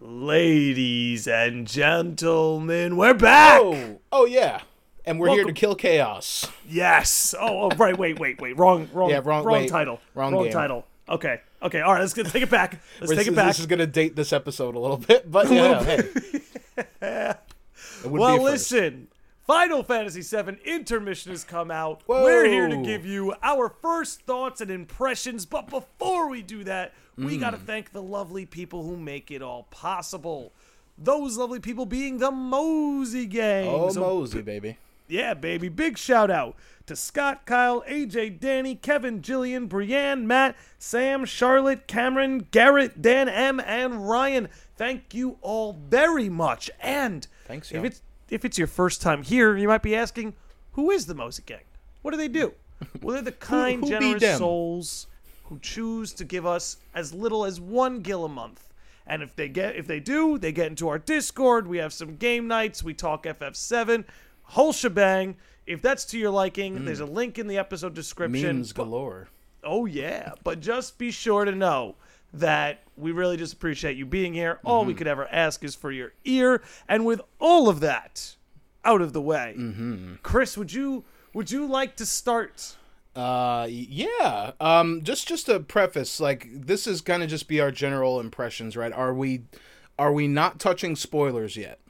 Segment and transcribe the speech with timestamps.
[0.00, 3.60] Ladies and gentlemen, we're back.
[3.60, 4.60] Oh, oh yeah.
[5.04, 6.48] And we're here to kill chaos.
[6.68, 7.34] Yes.
[7.36, 7.98] Oh, oh, right.
[7.98, 8.56] Wait, wait, wait.
[8.56, 9.68] Wrong, wrong, Yeah, wrong- wrong wait.
[9.68, 10.00] title.
[10.14, 10.52] Wrong wrong game.
[10.52, 10.86] title.
[11.08, 11.40] Okay.
[11.62, 11.80] Okay.
[11.80, 12.00] All right.
[12.00, 12.80] Let's get, take it back.
[13.00, 13.48] Let's take it back.
[13.48, 15.98] This is gonna date this episode a little bit, but yeah, hey.
[17.02, 17.36] It
[18.04, 19.08] would well, listen.
[19.48, 22.02] Final Fantasy VII Intermission has come out.
[22.06, 25.46] We're here to give you our first thoughts and impressions.
[25.46, 27.40] But before we do that, we Hmm.
[27.40, 30.52] got to thank the lovely people who make it all possible.
[30.98, 33.68] Those lovely people being the Mosey Gang.
[33.68, 34.76] Oh, So Mosey, baby.
[35.08, 35.70] Yeah, baby.
[35.70, 36.54] Big shout out
[36.84, 43.60] to Scott, Kyle, AJ, Danny, Kevin, Jillian, Brienne, Matt, Sam, Charlotte, Cameron, Garrett, Dan M,
[43.60, 44.50] and Ryan.
[44.76, 46.70] Thank you all very much.
[46.82, 50.34] And Thanks, if it's if it's your first time here, you might be asking,
[50.72, 51.64] who is the Mosey Gang?
[52.02, 52.54] What do they do?
[53.02, 55.08] Well, they're the kind, who be generous souls
[55.48, 58.72] who choose to give us as little as one gil a month.
[59.06, 61.66] And if they get if they do, they get into our Discord.
[61.66, 62.82] We have some game nights.
[62.82, 64.04] We talk FF7,
[64.42, 65.36] whole shebang.
[65.66, 66.84] If that's to your liking, hmm.
[66.84, 68.58] there's a link in the episode description.
[68.58, 69.28] Memes galore.
[69.64, 71.96] Oh yeah, but just be sure to know
[72.32, 74.60] that we really just appreciate you being here.
[74.64, 78.36] All we could ever ask is for your ear, and with all of that
[78.84, 79.54] out of the way,
[80.22, 82.76] Chris, would you would you like to start?
[83.14, 84.52] Uh, yeah.
[84.60, 88.92] Um, just just a preface, like this is gonna just be our general impressions, right?
[88.92, 89.42] Are we,
[89.98, 91.80] are we not touching spoilers yet?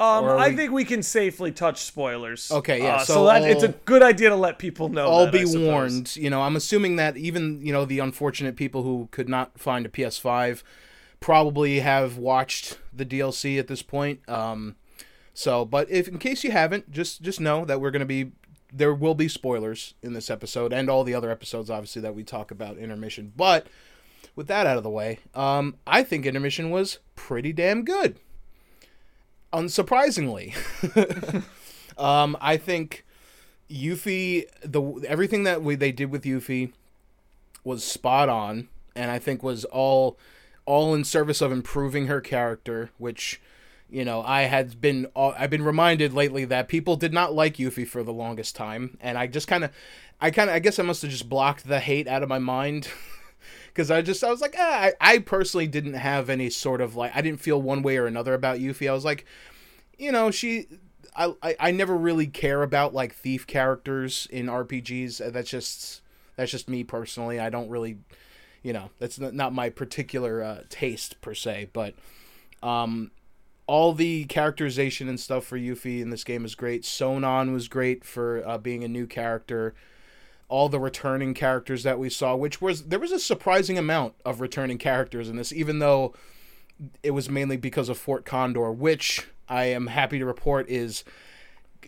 [0.00, 2.50] Um, I we- think we can safely touch spoilers.
[2.50, 5.06] Okay, yeah, Uh, so, so that it's a good idea to let people know.
[5.10, 6.16] I'll that, be warned.
[6.16, 9.84] You know, I'm assuming that even you know the unfortunate people who could not find
[9.84, 10.62] a PS5
[11.20, 14.26] probably have watched the DLC at this point.
[14.26, 14.76] Um,
[15.34, 18.32] so, but if in case you haven't, just just know that we're gonna be
[18.72, 22.22] there will be spoilers in this episode and all the other episodes, obviously that we
[22.22, 23.32] talk about intermission.
[23.36, 23.66] But
[24.36, 28.16] with that out of the way, um, I think intermission was pretty damn good.
[29.52, 30.54] Unsurprisingly,
[31.98, 33.04] um, I think.
[33.70, 36.72] Yuffie, the everything that we they did with Yuffie
[37.62, 40.18] was spot on, and I think was all
[40.66, 43.40] all in service of improving her character, which
[43.88, 47.56] you know I had been uh, I've been reminded lately that people did not like
[47.56, 49.70] Yuffie for the longest time, and I just kind of
[50.20, 52.38] I kind of I guess I must have just blocked the hate out of my
[52.38, 52.88] mind.
[53.70, 56.96] Because I just I was like ah, I I personally didn't have any sort of
[56.96, 58.88] like I didn't feel one way or another about Yuffie.
[58.88, 59.24] I was like,
[59.98, 60.66] you know, she
[61.16, 65.24] I, I I never really care about like thief characters in RPGs.
[65.26, 66.02] Uh, That's just
[66.36, 67.38] that's just me personally.
[67.38, 67.98] I don't really,
[68.62, 71.68] you know, that's not, my particular uh, taste per se.
[71.74, 71.94] But
[72.62, 73.10] um,
[73.66, 76.84] all the characterization and stuff for Yuffie in this game is great.
[76.84, 79.74] Sonon was great for uh, being a new character.
[80.50, 84.40] All the returning characters that we saw, which was there was a surprising amount of
[84.40, 86.14] returning characters in this, even though
[87.02, 91.04] it was mainly because of Fort Condor, which I am happy to report is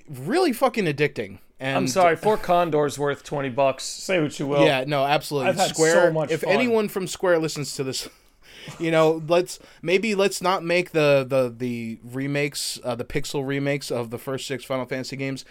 [0.09, 1.39] really fucking addicting.
[1.59, 3.84] And I'm sorry, Fort Condor's worth twenty bucks.
[3.84, 4.65] Say what you will.
[4.65, 5.50] Yeah, no, absolutely.
[5.50, 6.09] I've had Square.
[6.09, 6.53] so much if fun.
[6.53, 8.09] anyone from Square listens to this,
[8.81, 13.91] you know, let's maybe let's not make the the the remakes, uh, the pixel remakes
[13.93, 15.44] of the first six Final Fantasy games.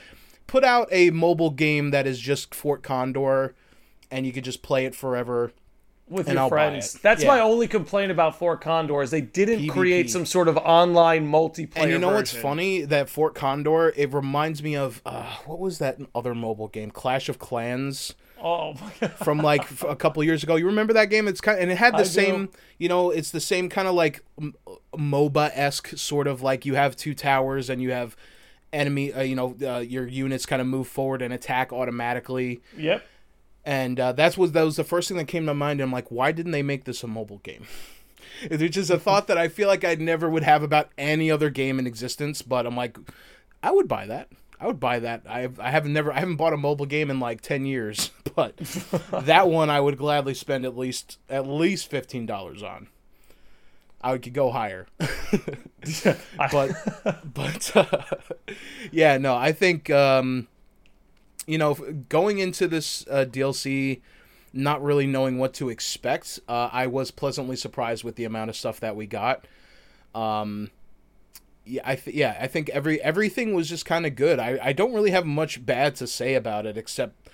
[0.48, 3.56] Put out a mobile game that is just Fort Condor,
[4.10, 5.52] and you could just play it forever.
[6.10, 6.94] with And your I'll friends.
[6.96, 7.30] That's Yeah.
[7.30, 9.70] my only complaint about Fort Condor is they didn't PvP.
[9.70, 11.78] create some sort of online multiplayer.
[11.84, 12.82] And you know what's funny?
[12.82, 16.92] That Fort Condor, it reminds me of uh, what was that other mobile game?
[16.92, 18.14] Clash of Clans.
[18.44, 19.12] Oh my god.
[19.24, 20.58] from like a couple years ago.
[20.58, 21.30] You remember that game?
[21.30, 22.10] It's kind of, and it had the I do.
[22.10, 24.22] same, you know, it's the same kind of like
[24.98, 28.18] MOBA esque sort of like you have two towers and you have
[28.74, 32.62] enemy, uh, you know, uh, your units kind of move forward and attack automatically.
[32.78, 33.06] Yep.
[33.64, 35.82] And uh, that's what that was the first thing that came to mind.
[35.82, 37.66] I'm like, why didn't they make this a mobile game?
[38.44, 41.52] It's just a thought that I feel like I never would have about any other
[41.52, 42.42] game in existence.
[42.42, 42.98] But I'm like,
[43.62, 44.30] I would buy that.
[44.60, 45.24] I would buy that.
[45.28, 48.58] I I have never I haven't bought a mobile game in like ten years, but
[49.12, 52.88] that one I would gladly spend at least at least fifteen dollars on.
[54.04, 54.88] I could go higher,
[56.52, 56.72] but
[57.34, 58.04] but uh,
[58.92, 60.48] yeah, no, I think um,
[61.46, 61.76] you know
[62.10, 64.02] going into this uh, DLC,
[64.54, 68.56] not really knowing what to expect, uh, I was pleasantly surprised with the amount of
[68.56, 69.46] stuff that we got.
[70.14, 70.72] Um,
[71.66, 74.40] yeah, I th- yeah, I think every everything was just kind of good.
[74.40, 77.30] I I don't really have much bad to say about it except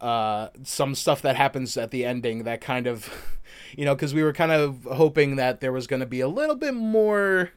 [0.00, 3.38] uh some stuff that happens at the ending that kind of
[3.76, 6.28] you know because we were kind of hoping that there was going to be a
[6.28, 7.50] little bit more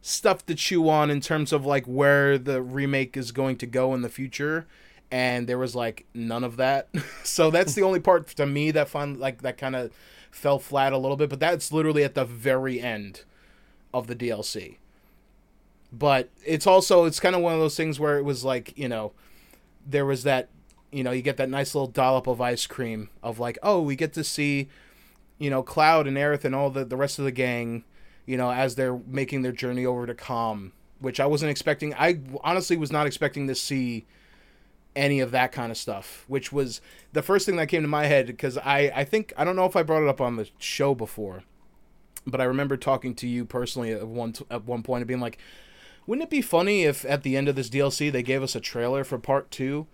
[0.00, 3.94] stuff to chew on in terms of like where the remake is going to go
[3.94, 4.66] in the future
[5.10, 6.88] and there was like none of that
[7.24, 9.90] so that's the only part to me that fun like that kind of
[10.30, 13.22] fell flat a little bit but that's literally at the very end
[13.94, 14.76] of the DLC.
[15.92, 18.88] But it's also it's kind of one of those things where it was like, you
[18.88, 19.12] know,
[19.86, 20.50] there was that
[20.90, 23.96] you know, you get that nice little dollop of ice cream of like, oh, we
[23.96, 24.68] get to see,
[25.38, 27.84] you know, Cloud and Aerith and all the the rest of the gang,
[28.26, 31.94] you know, as they're making their journey over to Kalm, which I wasn't expecting.
[31.94, 34.06] I honestly was not expecting to see
[34.96, 36.80] any of that kind of stuff, which was
[37.12, 39.66] the first thing that came to my head because I I think I don't know
[39.66, 41.42] if I brought it up on the show before,
[42.26, 45.38] but I remember talking to you personally at one at one point and being like,
[46.06, 48.60] wouldn't it be funny if at the end of this DLC they gave us a
[48.60, 49.86] trailer for part two?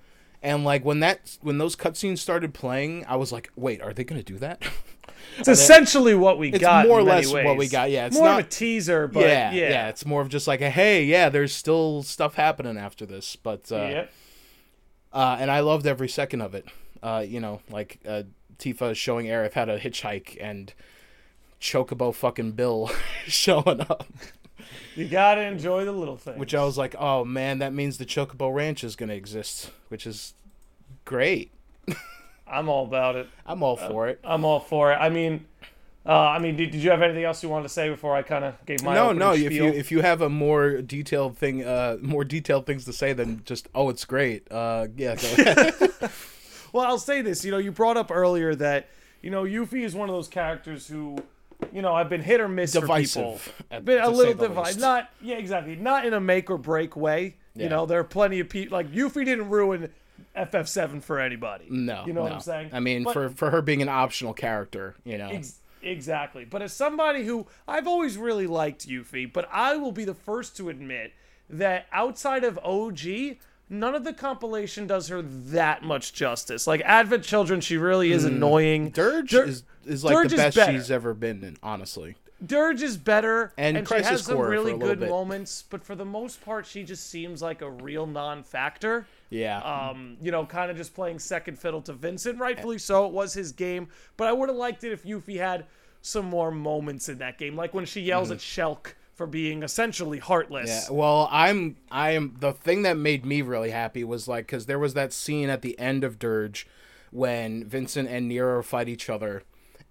[0.43, 4.05] And like when that when those cutscenes started playing, I was like, "Wait, are they
[4.05, 4.63] to do that?"
[5.39, 6.87] It's essentially what we it's got.
[6.87, 7.45] more or less ways.
[7.45, 7.91] what we got.
[7.91, 10.47] Yeah, it's more not of a teaser, but yeah, yeah, yeah, It's more of just
[10.47, 14.13] like, a, hey, yeah, there's still stuff happening after this, but uh, Yep.
[15.13, 16.67] uh, and I loved every second of it.
[17.03, 18.25] Uh, you know, like uh,
[18.59, 20.75] Tifa showing Aerith how to hitchhike and
[21.61, 22.91] Chocobo fucking Bill
[23.27, 24.07] showing up,
[24.95, 26.39] You gotta enjoy the little things.
[26.39, 30.07] which I was like, oh man, that means the Chocobo Ranch is gonna exist, which
[30.07, 30.35] is
[31.07, 31.53] great.
[32.51, 33.29] I'm all about it.
[33.47, 34.21] I'm all for it.
[34.25, 34.97] I'm all for it.
[34.97, 35.47] I mean,
[36.05, 38.23] uh, I mean, did, did you have anything else you wanted to say before I
[38.23, 39.33] kind of gave my no, opening no.
[39.33, 43.13] If you if you have a more detailed thing, uh, more detailed things to say
[43.13, 44.51] than just oh, it's great.
[44.51, 45.91] Uh, yeah, go ahead.
[46.73, 47.45] Well, I'll say this.
[47.45, 48.89] You know, you brought up earlier that
[49.23, 51.19] you know Yuffie is one of those characters who,
[51.73, 53.81] you know, I've been hit or miss Divisive, for people.
[53.81, 54.81] Been a little the divisive.
[54.81, 55.77] Not yeah, exactly.
[55.77, 57.37] Not in a make or break way.
[57.55, 57.65] Yeah.
[57.65, 59.91] You know, there are plenty of people like Yuffie didn't ruin
[60.37, 61.67] FF7 for anybody.
[61.69, 62.33] no, you know what.
[62.33, 62.71] I'm saying.
[62.73, 66.45] I mean, But- for for her being an optional character, you know, Ex- exactly.
[66.45, 70.57] But as somebody who I've always really liked Yuffie, but I will be the first
[70.59, 71.13] to admit
[71.49, 73.39] that outside of OG,
[73.69, 76.67] none of the compilation does her that much justice.
[76.67, 78.29] Like Advent Children, she really is mm.
[78.29, 78.91] annoying.
[78.91, 82.17] Dirge Dir- is is like Dirge the best she's ever been in, honestly.
[82.45, 85.09] Dirge is better, And she Crisis has some really good bit.
[85.11, 85.65] moments.
[85.69, 89.07] But for the most part, she just seems like a real non-factor.
[89.31, 89.59] Yeah.
[89.59, 92.39] Um, you know, kind of just playing second fiddle to Vincent.
[92.39, 93.89] Rightfully so, it was his game.
[94.17, 95.67] But I would have liked it if Yuffie had
[96.03, 100.19] some more moments in that game, like when she yells at Shelke for being essentially
[100.19, 100.71] heartless.
[100.71, 100.93] Mm-hmm.
[100.93, 104.67] Yeah, well, I'm I am the thing that made me really happy was like cuz
[104.67, 106.67] there was that scene at the end of Dirge
[107.11, 109.43] when Vincent and Nero fight each other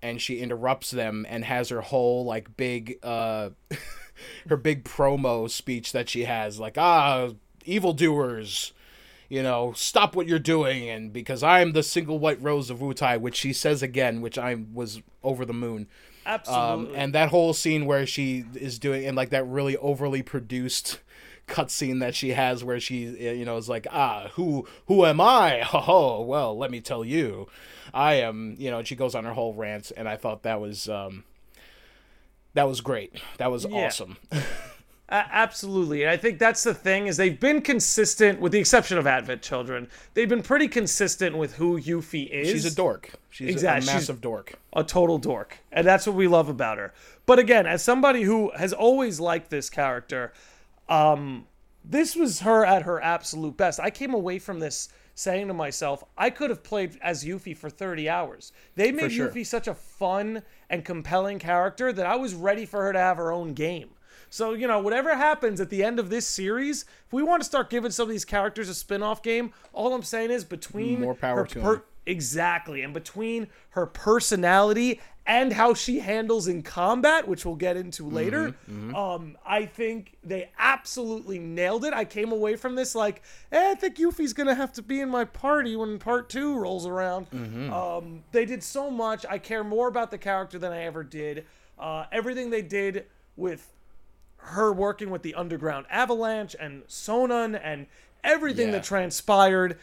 [0.01, 3.49] and she interrupts them and has her whole like big uh
[4.49, 7.29] her big promo speech that she has like ah
[7.65, 8.73] evildoers
[9.29, 13.19] you know, stop what you're doing, and because I'm the single white rose of Wutai,
[13.21, 15.87] which she says again, which I was over the moon.
[16.25, 16.95] Um, Absolutely.
[16.95, 20.99] and that whole scene where she is doing, and like that really overly produced
[21.47, 25.63] cutscene that she has, where she, you know, is like, ah, who, who am I?
[25.73, 27.47] Oh, well, let me tell you,
[27.93, 28.79] I am, you know.
[28.79, 31.23] And she goes on her whole rant, and I thought that was, um,
[32.53, 33.13] that was great.
[33.37, 33.85] That was Yeah.
[33.87, 34.17] awesome.
[35.09, 36.03] A- absolutely.
[36.03, 39.41] And I think that's the thing is they've been consistent with the exception of Advent
[39.41, 39.87] Children.
[40.13, 42.49] They've been pretty consistent with who Yuffie is.
[42.49, 43.13] She's a dork.
[43.31, 44.53] She's Exact- a she's- massive dork.
[44.73, 45.57] a total dork.
[45.71, 46.93] And that's what we love about her.
[47.25, 50.31] But again, as somebody who has always liked this character,
[50.87, 51.47] um,
[51.83, 53.79] this was her at her absolute best.
[53.79, 57.69] I came away from this saying to myself, I could have played as Yuffie for
[57.69, 58.53] 30 hours.
[58.75, 59.27] They made sure.
[59.29, 63.17] Yuffie such a fun and compelling character that I was ready for her to have
[63.17, 63.89] her own game.
[64.29, 67.45] So, you know, whatever happens at the end of this series, if we want to
[67.45, 71.01] start giving some of these characters a spin off game, all I'm saying is between
[71.01, 71.81] More power her to 'em.
[72.05, 72.81] Exactly.
[72.81, 78.55] And between her personality and how she handles in combat, which we'll get into later,
[78.95, 81.93] um, I think they absolutely nailed it.
[81.93, 85.09] I came away from this like, eh, I think Yuffie's gonna have to be in
[85.09, 87.27] my party when part two rolls around.
[87.71, 89.23] Um, they did so much.
[89.29, 91.45] I care more about the character than I ever did.
[91.77, 93.71] Uh, everything they did with
[94.39, 97.85] her working with the underground avalanche and sonon and
[98.23, 98.73] everything Yeah.
[98.73, 99.77] that transpired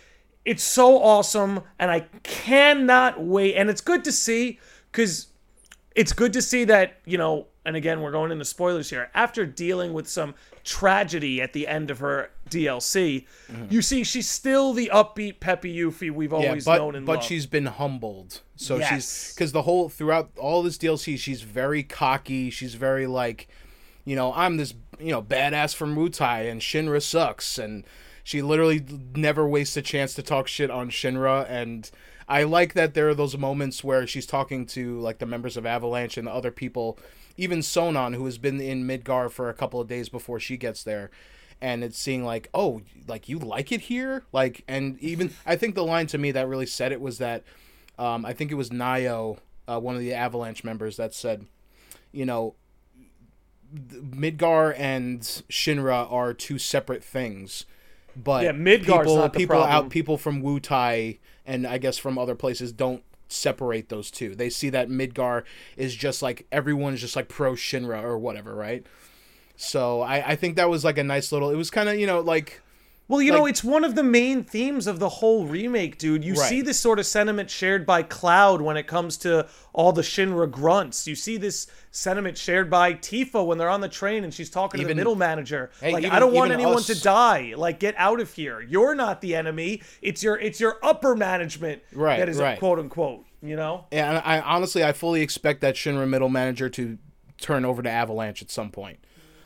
[0.44, 4.58] it's so awesome and i cannot wait and it's good to see
[4.92, 5.28] because
[5.94, 9.44] it's good to see that you know and again we're going into spoilers here after
[9.46, 10.34] dealing with some
[10.64, 13.24] tragedy at the end of her dlc
[13.70, 16.42] you see she's still the upbeat peppy Yuffie we've Mm-hmm.
[16.42, 17.24] Yeah, always but known and but loved.
[17.24, 18.40] she's been humbled.
[18.56, 18.88] So Yes.
[18.90, 22.50] she's because the whole throughout all this DLC, she's very cocky.
[22.50, 23.48] She's very like,
[24.06, 27.84] you know, I'm this you know badass from Wutai, and Shinra sucks, and
[28.24, 28.82] she literally
[29.14, 31.44] never wastes a chance to talk shit on Shinra.
[31.50, 31.90] And
[32.28, 35.66] I like that there are those moments where she's talking to like the members of
[35.66, 36.98] Avalanche and the other people,
[37.36, 40.82] even Sonon, who has been in Midgar for a couple of days before she gets
[40.82, 41.10] there.
[41.60, 44.24] And it's seeing like oh like you like it here?
[44.32, 47.44] Like and even i think the line to me that really said it was that
[47.98, 51.46] um, i think it was Nayo uh, one of the avalanche members that said
[52.12, 52.54] you know
[53.74, 57.66] Midgar and Shinra are two separate things.
[58.16, 59.70] But Yeah, Midgar's people, people problem.
[59.70, 64.34] out people from Wutai and I guess from other places don't separate those two.
[64.34, 65.44] They see that Midgar
[65.76, 68.86] is just like everyone's just like pro Shinra or whatever, right?
[69.56, 71.50] So I, I think that was like a nice little.
[71.50, 72.60] It was kind of you know like
[73.08, 76.24] Well, you know, it's one of the main themes of the whole remake, dude.
[76.24, 76.48] You Right.
[76.48, 80.50] see this sort of sentiment shared by Cloud when it comes to all the Shinra
[80.50, 81.06] grunts.
[81.06, 84.80] You see this sentiment shared by Tifa when they're on the train and she's talking
[84.80, 85.70] to the middle manager.
[85.80, 86.86] Hey, like, I don't want anyone us.
[86.88, 87.54] to die.
[87.56, 88.60] Like, get out of here.
[88.60, 89.82] You're not the enemy.
[90.02, 92.58] It's your it's your upper management Right, that is right.
[92.58, 93.24] quote unquote.
[93.40, 93.84] You know?
[93.92, 96.98] And I honestly, I fully expect that Shinra middle manager to
[97.40, 98.98] turn over to Avalanche at some point.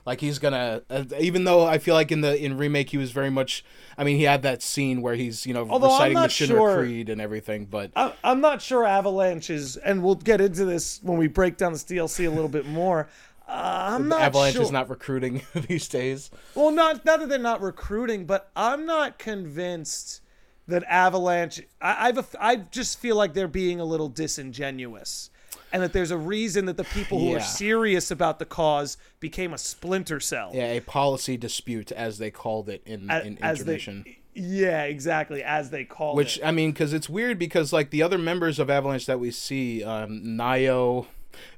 [0.06, 3.10] Like he's gonna, uh, even though I feel like in the in remake he was
[3.10, 3.64] very much.
[3.98, 6.76] I mean, he had that scene where he's you know Although reciting the Shinra sure-
[6.78, 11.00] creed and everything, but I, I'm not sure Avalanche is, and we'll get into this
[11.02, 13.08] when we break down this DLC a little bit more.
[13.46, 14.62] Uh, I'm not sure Avalanche sure.
[14.62, 16.30] is not recruiting these days.
[16.54, 20.22] Well, not not that they're not recruiting, but I'm not convinced
[20.68, 21.60] that Avalanche.
[21.80, 25.29] I, I've a, I just feel like they're being a little disingenuous,
[25.72, 29.52] and that there's a reason that the people who are serious about the cause became
[29.52, 30.50] a splinter cell.
[30.54, 34.04] Yeah, a policy dispute as they called it in A- in as they- intermission.
[34.34, 36.40] yeah, exactly, as they call Which it.
[36.40, 39.30] Which, I mean, because it's weird because like the other members of Avalanche that we
[39.30, 41.06] see, um, Nayo,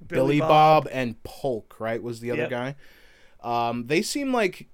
[0.07, 0.87] Billy, Bob.
[0.93, 2.51] and Polk, right, was the other Yep.
[2.51, 2.75] guy.
[3.43, 4.69] Um, they seem like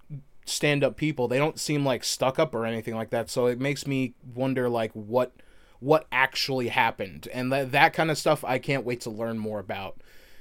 [0.44, 1.28] stand-up people.
[1.28, 3.30] They don't seem like stuck up or anything like that.
[3.30, 5.32] So it makes me wonder like what
[5.80, 8.44] what actually happened, and that that kind of stuff.
[8.44, 10.00] I can't wait to learn more about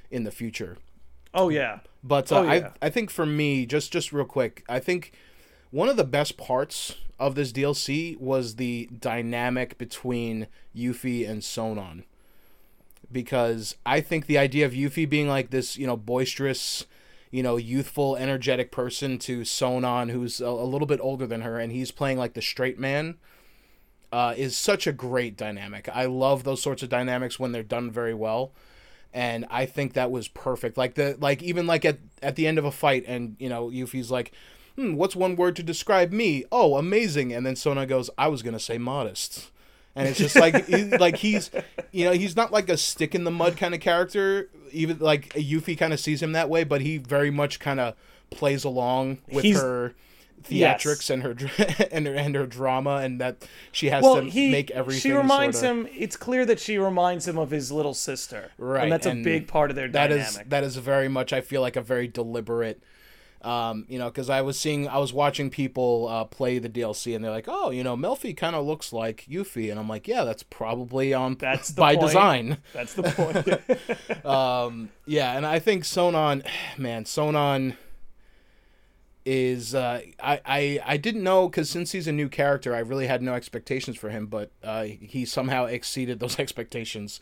[0.10, 0.78] in the future.
[1.34, 2.72] Oh yeah, But uh, Oh, yeah.
[2.82, 5.14] I I think for me, just just real quick, I think
[5.72, 12.04] one of the best parts of this DLC was the dynamic between Yuffie and Sonon.
[13.12, 16.86] Because I think the idea of Yuffie being like this, you know, boisterous,
[17.32, 21.58] you know, youthful, energetic person to Sonon, who's a, a little bit older than her,
[21.58, 23.16] and he's playing like the straight man,
[24.12, 25.90] uh, is such a great dynamic.
[25.94, 28.52] I love those sorts of dynamics when they're done very well
[29.14, 30.78] and I think that was perfect.
[30.78, 33.70] Like the like even like at at the end of a fight, and you know
[33.70, 34.32] Yuffie's like,
[34.76, 37.34] hmm, "What's one word to describe me?" Oh, amazing.
[37.34, 39.50] And then Sona goes, "I was gonna say modest."
[39.96, 41.50] And it's just like he, like he's
[41.92, 44.50] you know he's not like a stick in the mud kind of character.
[44.72, 47.96] Even like Yuffie kind of sees him that way, but he very much kind of
[48.30, 49.96] plays along with He's- her
[50.50, 50.84] Yes.
[50.84, 51.36] theatrics and her
[51.92, 55.02] and her and her drama, and that she has well, to he make everything.
[55.02, 55.88] she reminds sorta- him.
[55.96, 59.48] It's clear that she reminds him of his little sister, Right, And that's a big
[59.48, 60.28] part of their That dynamic.
[60.28, 62.82] is that is very much I feel like a very deliberate
[63.44, 67.16] um, you know, because I was seeing, I was watching people uh, play the DLC,
[67.16, 70.08] and they're like, "Oh, you know, Melfi kind of looks like Yuffie," and I'm like,
[70.08, 72.08] "Yeah, that's probably on That's by point.
[72.08, 74.26] design." That's the point.
[74.26, 76.44] Um, yeah, and I think Sonon,
[76.80, 77.78] man, Sonon
[79.28, 83.08] is uh, I, I I didn't know because since he's a new character, I really
[83.08, 87.20] had no expectations for him, but uh, he somehow exceeded those expectations.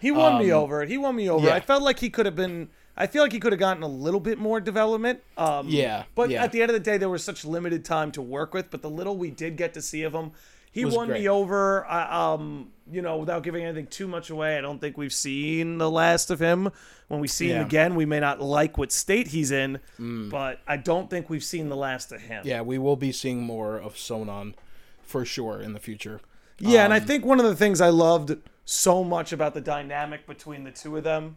[0.00, 0.84] He won me over.
[0.84, 1.44] He won me over.
[1.46, 1.54] Um, yeah.
[1.54, 2.70] I felt like he could have been.
[2.96, 5.20] I feel like he could have gotten a little bit more development.
[5.36, 6.44] Um, Yeah, But yeah.
[6.44, 8.70] at the end of the day, there was such limited time to work with.
[8.70, 10.30] But the little we did get to see of him,
[10.74, 11.20] he won great.
[11.22, 11.86] me over.
[11.86, 15.78] I, um, you know, without giving anything too much away, I don't think we've seen
[15.78, 16.70] the last of him.
[17.08, 17.62] When we see him Yeah.
[17.62, 17.66] Mm.
[17.66, 21.68] again, we may not like what state he's in, but I don't think we've seen
[21.68, 22.42] the last of him.
[22.46, 24.54] Yeah, we will be seeing more of Sonon
[25.02, 26.20] for sure in the future.
[26.58, 29.60] Yeah, and I Um, think one of the things I loved so much about the
[29.60, 31.36] dynamic between the two of them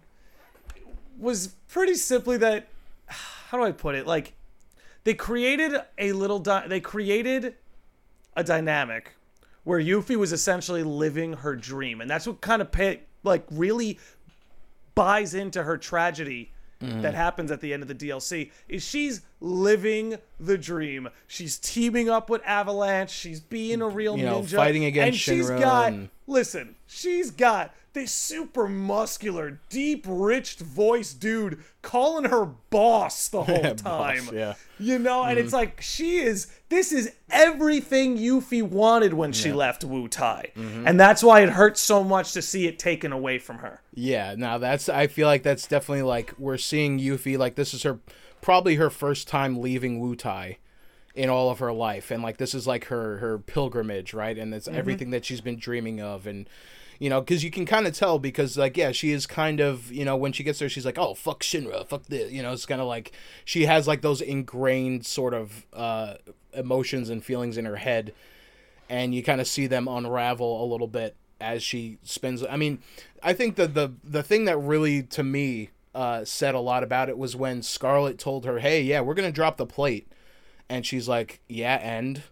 [1.20, 2.68] was pretty simply that
[3.08, 4.08] how do I put it?
[4.08, 4.34] Like
[5.04, 7.56] they created a little di- they created
[8.36, 9.14] a dynamic
[9.68, 14.00] where Yuffie was essentially living her dream, and that's what kind of pay, like really
[14.96, 17.02] buys into her tragedy Mm-hmm.
[17.02, 21.10] that happens at the end of the DLC is she's living the dream.
[21.28, 23.12] She's teaming up with Avalanche.
[23.12, 26.76] She's being a real You know, ninja, fighting against and she's Shinra got and- listen.
[26.88, 33.82] She's got this super muscular, deep, rich voice dude calling her boss the whole Boss,
[33.82, 34.30] time.
[34.32, 34.54] yeah.
[34.80, 35.56] You know, and it's mm-hmm.
[35.56, 36.48] like she is.
[36.70, 40.88] This is everything Yuffie wanted when she left Wutai, mm-hmm.
[40.88, 43.82] and that's why it hurts so much to see it taken away from her.
[43.94, 47.82] Yeah, now that's I feel like that's definitely like we're seeing Yuffie like this is
[47.82, 48.00] her
[48.48, 50.56] probably her first time leaving Wutai
[51.14, 54.38] in all of her life and like this is like her her pilgrimage, right?
[54.38, 56.48] And it's everything that she's been dreaming of and
[56.98, 59.92] you know, because you can kind of tell because like yeah, she is kind of
[59.92, 62.54] you know when she gets there, she's like oh fuck Shinra, fuck this, you know,
[62.54, 63.12] it's kind of like
[63.44, 66.14] she has like those ingrained sort of uh,
[66.54, 68.14] emotions and feelings in her head,
[68.88, 72.46] and you kind of see them unravel a little bit as she spends.
[72.46, 72.80] I mean,
[73.22, 77.10] I think that the the thing that really to me uh, said a lot about
[77.10, 80.12] it was when Scarlet told her, "Hey, yeah, we're gonna drop the plate,"
[80.70, 82.24] and she's like, "Yeah, and."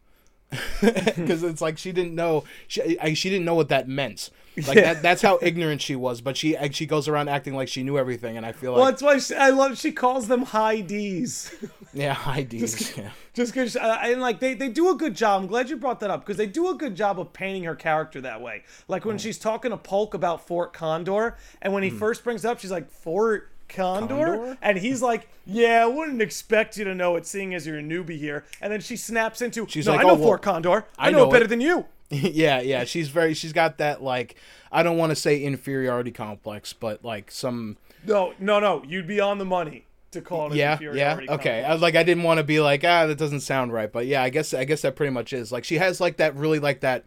[0.81, 4.29] Because it's like she didn't know she I, she didn't know what that meant.
[4.67, 4.93] Like Yeah.
[4.93, 6.21] that, that's how ignorant she was.
[6.21, 8.89] But she she goes around acting like she knew everything, and I feel like Well,
[8.91, 9.77] that's why she, I love.
[9.77, 11.53] She calls them high D's,
[11.93, 12.97] yeah, IDs.
[12.97, 13.09] Yeah.
[13.33, 13.75] just because.
[13.75, 15.41] Uh, and like they, they do a good job.
[15.41, 17.75] I'm glad you brought that up because they do a good job of painting her
[17.75, 18.63] character that way.
[18.87, 22.59] Like when she's talking to Polk about Fort Condor, and when he first brings up,
[22.59, 24.15] she's like Fort Condor?
[24.37, 24.57] Condor?
[24.61, 27.81] and he's like, "Yeah, I wouldn't expect you to know it, seeing as you're a
[27.83, 30.41] newbie here." And then she snaps into, She's "No, like, I know "Oh, well, Fort
[30.43, 30.85] Condor.
[30.97, 32.83] I, I know, know it better than you." yeah, yeah.
[32.83, 33.33] She's very.
[33.33, 34.35] She's got that like.
[34.71, 37.77] I don't want to say inferiority complex, but like some.
[38.05, 38.83] No, no, no.
[38.87, 39.85] You'd be on the money
[40.15, 40.53] to call it.
[40.53, 41.13] an Yeah, yeah.
[41.15, 41.27] Okay.
[41.27, 41.65] complex.
[41.65, 44.05] I was like, I didn't want to be like, ah, that doesn't sound right, but
[44.07, 45.51] yeah, I guess, I guess that pretty much is.
[45.51, 47.05] Like, she has like that really like that.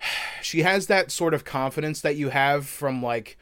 [0.40, 3.36] She has that sort of confidence that you have from like,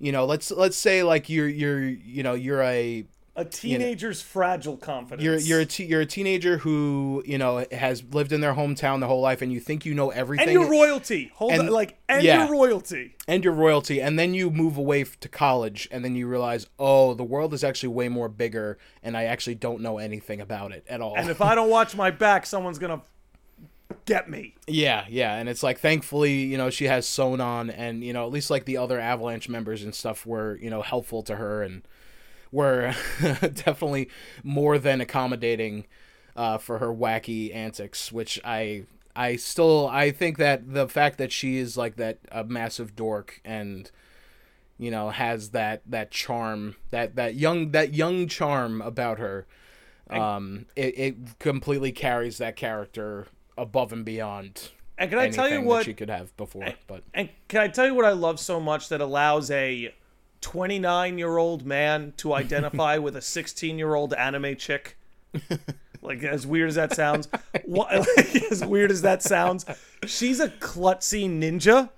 [0.00, 4.76] you know, let's let's say like you're you're you know you're a A teenager's fragile
[4.76, 5.22] confidence.
[5.24, 9.00] you're you're a te- you're a teenager who you know has lived in their hometown
[9.00, 10.48] the whole life, and you think you know everything.
[10.48, 11.30] and your royalty.
[11.36, 12.42] Hold And- on, like and yeah.
[12.44, 13.16] your royalty.
[13.26, 16.66] and your royalty and then you move away f- to college and then you realize
[16.78, 20.72] oh the world is actually way more bigger and i actually don't know anything about
[20.72, 23.00] it at all And if I don't watch my back, someone's gonna
[24.06, 24.54] get me.
[24.66, 28.32] yeah yeah and it's like thankfully you know she has sonon and you know at
[28.32, 31.82] least like the other avalanche members and stuff were you know helpful to her and
[32.52, 32.94] were
[33.40, 34.08] definitely
[34.44, 35.86] more than accommodating
[36.36, 38.84] uh, for her wacky antics which i
[39.16, 43.40] i still i think that the fact that she is like that a massive dork
[43.44, 43.90] and
[44.78, 49.46] you know has that that charm that that young that young charm about her
[50.10, 55.60] um it, it completely carries that character above and beyond And can I tell you
[55.62, 55.84] what?
[55.84, 58.88] she could have before but And can I tell you what I love so much
[58.88, 59.94] that allows a
[60.42, 64.98] 29 year old man to identify with a 16 year old anime chick?
[66.02, 67.28] Like as weird as that sounds,
[67.64, 69.64] what, like, as weird as that sounds,
[70.04, 71.90] she's a klutzy ninja,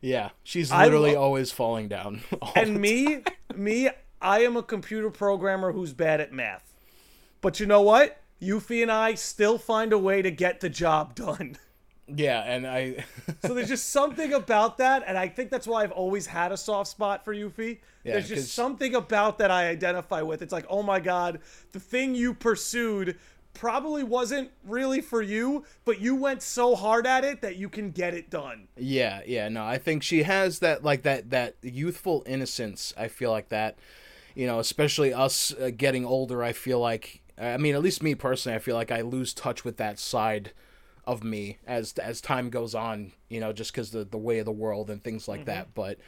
[0.00, 2.20] yeah she's literally lo- always falling down
[2.54, 3.24] and me,
[3.56, 3.90] me,
[4.22, 6.72] I am a computer programmer who's bad at math.
[7.40, 8.20] But you know what?
[8.40, 11.56] Yuffie and I still find a way to get the job done.
[12.14, 13.04] Yeah, and I
[13.42, 16.56] So there's just something about that, and I think that's why I've always had a
[16.56, 17.78] soft spot for Yuffie.
[18.04, 20.42] Yeah, there's just something about that I identify with.
[20.42, 21.40] It's like, oh my god,
[21.72, 23.18] the thing you pursued
[23.54, 27.90] probably wasn't really for you, but you went so hard at it that you can
[27.90, 28.68] get it done.
[28.76, 32.94] yeah, yeah, no, I think she has that like that that youthful innocence.
[32.96, 33.76] I feel like that,
[34.34, 36.42] you know, especially us uh, getting older.
[36.42, 39.64] I feel like, I mean, at least me personally, I feel like I lose touch
[39.64, 40.52] with that side
[41.08, 43.12] of me as as time goes on.
[43.28, 45.30] You know, just because the the way of the world and things Mm-hmm.
[45.32, 45.74] like that.
[45.74, 45.98] But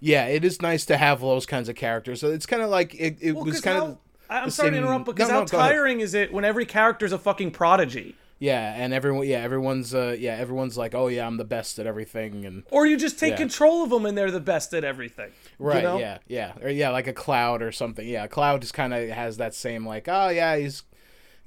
[0.00, 2.20] yeah, it is nice to have those kinds of characters.
[2.20, 5.04] So it's kind of like it, it Well, was kind of I'm sorry to interrupt,
[5.04, 5.70] because No, how no, ahead.
[5.70, 8.16] tiring is it when every character's a fucking prodigy?
[8.38, 11.86] yeah, and everyone yeah everyone's uh yeah everyone's like oh yeah I'm the best at
[11.86, 13.36] everything and Or you just take Yeah.
[13.36, 15.30] control of them and they're the best at everything.
[15.60, 15.84] you Right.
[15.84, 15.98] know?
[15.98, 16.18] Yeah.
[16.26, 16.52] Yeah.
[16.60, 18.06] Or yeah, like a cloud or something.
[18.08, 20.82] Yeah, cloud just kind of has that same like, oh yeah, he's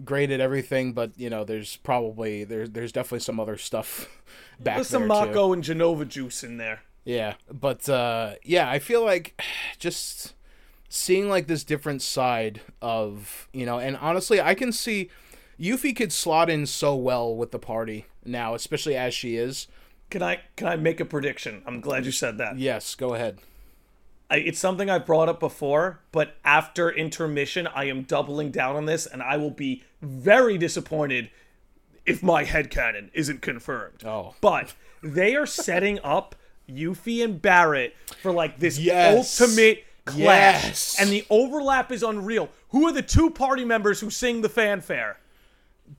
[0.03, 4.07] great at everything, but you know, there's probably there's there's definitely some other stuff
[4.59, 5.07] back There's there some too.
[5.07, 6.81] Mako and Jenova juice in there.
[7.03, 9.41] Yeah, but uh, yeah, I feel like
[9.79, 10.33] just
[10.89, 15.09] seeing like this different side of you know, and honestly, I can see
[15.59, 19.67] Yuffie could slot in so well with the party now, especially as she is.
[20.09, 21.63] Can I can I make a prediction?
[21.65, 22.57] I'm glad you said that.
[22.57, 23.39] Yes, go ahead.
[24.29, 28.85] I, it's something I've brought up before, but after intermission, I am doubling down on
[28.85, 31.29] this, and I will be very disappointed
[32.05, 34.03] if my head headcanon isn't confirmed.
[34.05, 34.35] Oh.
[34.41, 36.35] But they are setting up
[36.69, 39.39] Yuffie and Barrett for like this Yes.
[39.41, 40.63] ultimate clash.
[40.65, 40.95] Yes.
[40.99, 42.49] And the overlap is unreal.
[42.69, 45.17] Who are the two party members who sing the fanfare?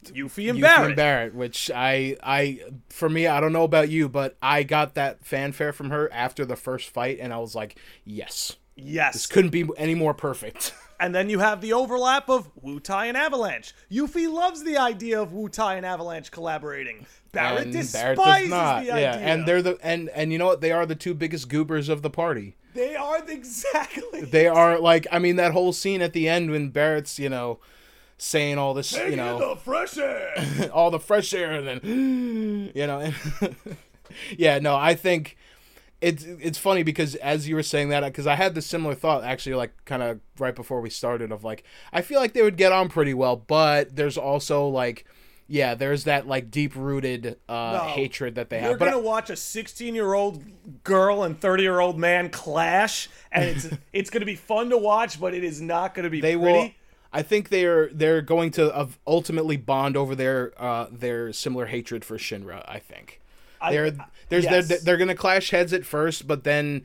[0.07, 0.87] Yuffie and Yuffie Barrett.
[0.87, 4.94] and Barrett, which I, I, for me, I don't know about you, but I got
[4.94, 9.12] that fanfare from her after the first fight, and I was like, yes, yes.
[9.14, 10.75] This couldn't be any more perfect.
[10.99, 13.75] And then you have the overlap of Wutai and Avalanche.
[13.92, 17.05] Yuffie loves the idea of Wutai and Avalanche collaborating.
[17.33, 18.81] Barrett and despises Barrett does not.
[18.81, 19.11] the yeah, idea.
[19.11, 20.62] and they're the and and you know what?
[20.62, 22.57] They are the two biggest goobers of the party.
[22.72, 24.22] they are exactly.
[24.22, 27.59] They are like, I mean, that whole scene at the end when Barrett's, you know,
[28.19, 30.35] saying all this, you know, the fresh air.
[30.73, 33.13] all the fresh air, and then, you know,
[34.39, 35.37] yeah, no, I think
[36.01, 39.25] it's it's funny because as you were saying that, because I had the similar thought
[39.25, 42.57] actually, like kind of right before we started, of like, I feel like they would
[42.57, 45.07] get on pretty well, but there's also like
[45.49, 47.93] yeah, there's that like deep rooted uh, No.
[47.93, 48.71] hatred that they have.
[48.71, 50.43] You're gonna watch a 16 year old
[50.83, 55.21] girl and 30 year old man clash, and it's it's gonna be fun to watch,
[55.21, 56.59] but it is not gonna be they pretty.
[56.59, 56.71] will.
[57.17, 62.05] I think they're they're going to uh, ultimately bond over their uh, their similar hatred
[62.05, 62.63] for Shinra.
[62.69, 63.21] I think
[63.61, 63.91] I- they're
[64.29, 64.69] there's yes.
[64.69, 66.83] they're, they're going to clash heads at first, but then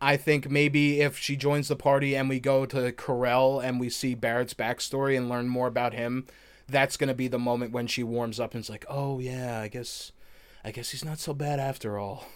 [0.00, 3.88] I think maybe if she joins the party and we go to Corel and we
[3.90, 6.26] see Barrett's backstory and learn more about him,
[6.68, 9.60] that's going to be the moment when she warms up and is like, "Oh yeah,
[9.60, 10.12] I guess
[10.64, 12.26] I guess he's not so bad after all."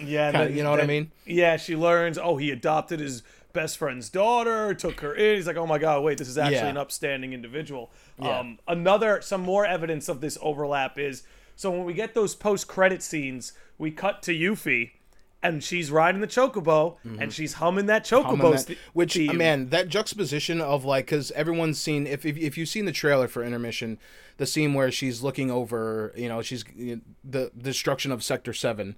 [0.00, 1.10] Yeah, Kinda- then- you know what I mean?
[1.26, 2.18] Yeah, she learns.
[2.18, 5.36] Oh, he adopted his best friend's daughter, took her in.
[5.36, 6.66] He's like, oh my god, wait, this is actually Yeah.
[6.68, 7.90] an upstanding individual.
[8.20, 8.38] Yeah.
[8.40, 11.22] Um, another, some more evidence of this overlap is
[11.56, 14.92] so when we get those post-credit scenes, we cut to Yuffie,
[15.42, 18.40] and she's riding the chocobo, and she's humming that chocobo, Mm-hmm.
[18.42, 19.36] Humming that- which theme.
[19.36, 23.28] man that juxtaposition of like because everyone's seen if, if if you've seen the trailer
[23.28, 23.98] for intermission
[24.36, 26.64] the scene where she's looking over you know she's
[27.24, 28.96] the destruction of sector 7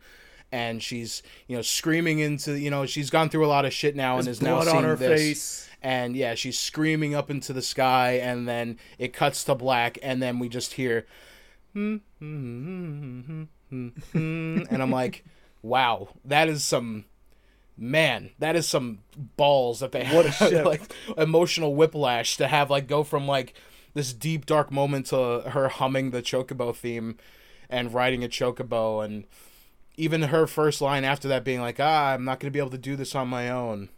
[0.52, 3.94] and she's you know screaming into you know she's gone through a lot of shit
[3.94, 5.20] now and is now on her this.
[5.20, 5.68] face.
[5.82, 10.22] and yeah she's screaming up into the sky and then it cuts to black and
[10.22, 11.06] then we just hear
[11.72, 15.24] hmm, hmm, hmm, and I'm like,
[15.62, 17.04] wow, that is some
[17.76, 19.00] man, that is some
[19.36, 20.82] balls that they What a have, like
[21.16, 23.54] emotional whiplash to have like go from like
[23.94, 27.16] this deep dark moment to her humming the chocobo theme
[27.68, 29.24] and riding a chocobo and
[30.00, 32.78] even her first line after that being like, ah, I'm not gonna be able to
[32.78, 33.88] do this on my own,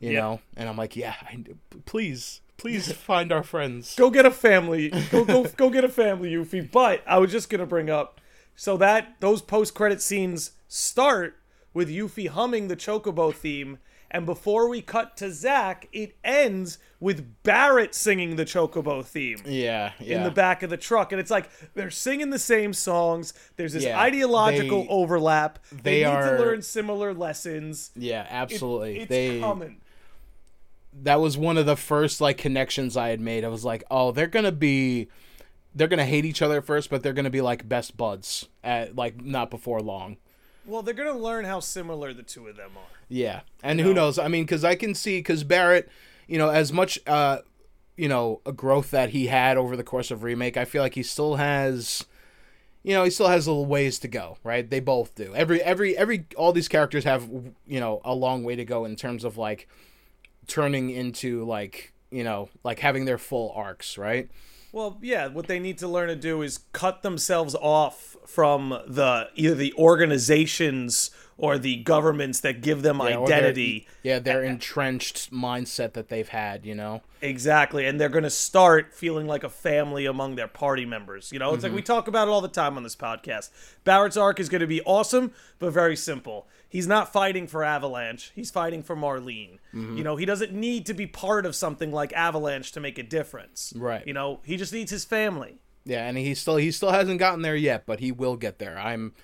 [0.00, 0.20] you Yeah.
[0.20, 1.42] know, and I'm like, yeah, I,
[1.86, 3.94] please, please find our friends.
[3.96, 4.90] go get a family.
[5.10, 6.70] Go go go get a family, Yuffie.
[6.70, 8.20] But I was just gonna bring up
[8.56, 11.36] so that those post credit scenes start
[11.74, 13.78] with Yuffie humming the Chocobo theme,
[14.10, 19.38] and before we cut to Zack, it ends with Barrett singing the Chocobo theme.
[19.46, 20.16] Yeah, yeah.
[20.18, 23.34] In the back of the truck, and it's like they're singing the same songs.
[23.56, 25.58] There's this Yeah, ideological they- overlap.
[25.70, 27.90] They, they need are- to learn similar lessons.
[27.94, 29.00] yeah, absolutely.
[29.00, 29.80] It's they coming.
[31.02, 33.44] that was one of the first like connections I had made.
[33.44, 35.08] I was like, oh, they're gonna be,
[35.74, 38.96] they're gonna hate each other at first, but they're gonna be like best buds at
[38.96, 40.16] like not before long.
[40.68, 42.98] Well, they're gonna learn how similar the two of them are.
[43.08, 44.18] Yeah, and who knows?
[44.18, 45.88] I mean, because I can see because Barrett,
[46.26, 47.38] you know, as much uh,
[47.96, 50.94] you know, a growth that he had over the course of remake, I feel like
[50.94, 52.06] he still has.
[52.84, 54.68] You know, he still has a little ways to go, right?
[54.68, 55.34] They both do.
[55.34, 57.28] Every every every all these characters have
[57.66, 59.68] you know a long way to go in terms of like
[60.46, 64.30] turning into like you know like having their full arcs, right?
[64.70, 69.30] Well, yeah, what they need to learn to do is cut themselves off from the
[69.34, 69.72] either the
[70.22, 71.10] organizations
[71.40, 73.86] or the governments that give them Yeah, or their- identity.
[74.02, 77.00] yeah, their entrenched mindset that they've had, you know.
[77.22, 77.86] Exactly.
[77.86, 81.30] And they're going to start feeling like a family among their party members.
[81.32, 81.76] You know, it's like Mm-hmm.
[81.76, 83.50] we talk about it all the time on this podcast.
[83.84, 86.48] Barrett's arc is going to be awesome, but very simple.
[86.68, 89.58] He's not fighting for Avalanche, he's fighting for Marlene.
[89.72, 89.96] Mm-hmm.
[89.96, 93.02] You know, he doesn't need to be part of something like Avalanche to make a
[93.04, 93.72] difference.
[93.76, 94.04] Right.
[94.06, 95.60] You know, he just needs his family.
[95.88, 98.78] Yeah, and he still he still hasn't gotten there yet, but he will get there.
[98.78, 99.14] I'm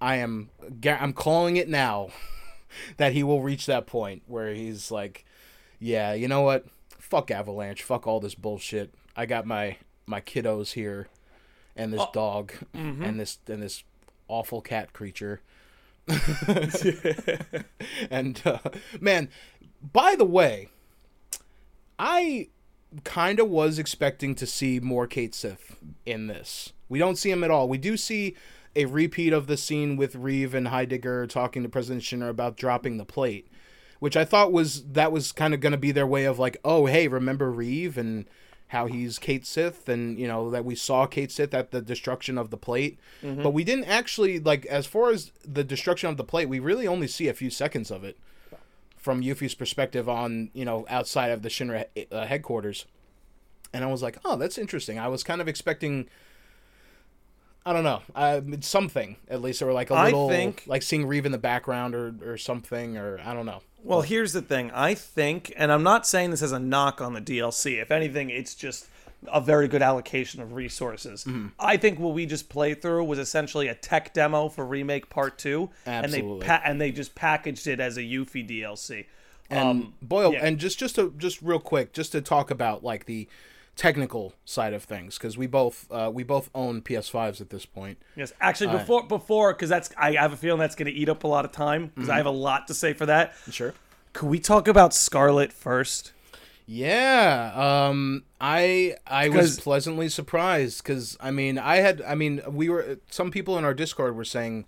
[0.00, 0.50] I am
[0.86, 2.10] I'm calling it now
[2.98, 5.24] that he will reach that point where he's like,
[5.80, 6.66] yeah, you know what?
[7.00, 7.82] Fuck Avalanche.
[7.82, 8.94] Fuck all this bullshit.
[9.16, 11.08] I got my my kiddos here
[11.74, 12.52] and this dog
[13.02, 13.82] and this and this
[14.28, 15.40] awful cat creature.
[18.08, 18.58] and uh,
[19.00, 19.30] man,
[19.92, 20.68] by the way,
[21.98, 22.50] I
[23.04, 26.72] kind of was expecting to see more Cait Sith in this.
[26.88, 27.68] We don't see him at all.
[27.68, 28.34] We do see
[28.74, 32.96] a repeat of the scene with Reeve and Heidegger talking to President Shinra about dropping
[32.96, 33.48] the plate,
[33.98, 36.56] which I thought was that was kind of going to be their way of like,
[36.64, 38.26] oh hey, remember Reeve and
[38.68, 42.38] how he's Cait Sith and you know that we saw Kate Sith at the destruction
[42.38, 43.42] of the plate, mm-hmm.
[43.42, 46.86] but we didn't actually like as far as the destruction of the plate, we really
[46.86, 48.18] only see a few seconds of it
[48.98, 52.86] from Yuffie's perspective on you know outside of the Shinra uh, headquarters,
[53.72, 54.98] and I was like, oh, that's interesting.
[54.98, 56.08] I was kind of expecting,
[57.64, 61.26] I don't know, uh, something at least, or like a little think- like seeing Reeve
[61.26, 63.62] in the background or or something, or I don't know.
[63.84, 64.70] Well, here's the thing.
[64.72, 67.80] I think, and I'm not saying this as a knock on the DLC.
[67.80, 68.86] If anything, it's just
[69.26, 71.24] a very good allocation of resources.
[71.24, 71.48] Mm-hmm.
[71.58, 75.38] I think what we just played through was essentially a tech demo for Remake Part
[75.38, 76.30] Two, Absolutely.
[76.32, 79.06] and they pa- and they just packaged it as a Yuffie DLC.
[79.50, 80.44] And Um, Boyle, yeah.
[80.44, 83.28] and just just to just real quick, just to talk about like the
[83.76, 87.98] technical side of things, because we both uh, we both own PS5s at this point.
[88.16, 91.24] Yes, actually, before before because that's I have a feeling that's going to eat up
[91.24, 93.34] a lot of time because I have a lot to say for that.
[93.50, 93.74] Sure.
[94.12, 96.12] Could we talk about Scarlet first?
[96.70, 102.68] Yeah, um, I I was pleasantly surprised because I mean I had I mean we
[102.68, 104.66] were some people in our Discord were saying,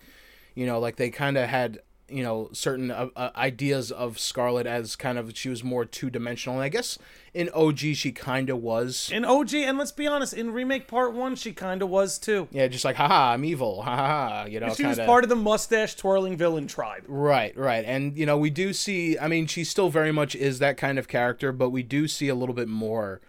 [0.55, 4.67] you know, like they kind of had you know certain uh, uh, ideas of Scarlet
[4.67, 6.99] as kind of she was more two dimensional, and I guess
[7.33, 9.11] in OG she kind of was.
[9.13, 12.49] In OG, and let's be honest, in remake part one, she kind of was too.
[12.51, 15.37] Yeah, just like haha, I'm evil, haha, you know, She was kinda- part of the
[15.37, 17.05] mustache twirling villain tribe.
[17.07, 17.85] Right, right.
[17.85, 20.99] And you know, we do see I mean, she still very much is that kind
[20.99, 23.21] of character, but we do see a little bit more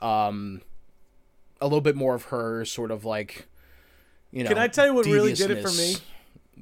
[0.00, 0.62] um
[1.60, 3.46] a little bit more of her sort of like
[4.30, 4.48] you know.
[4.50, 5.96] Can I tell you what really did it for me?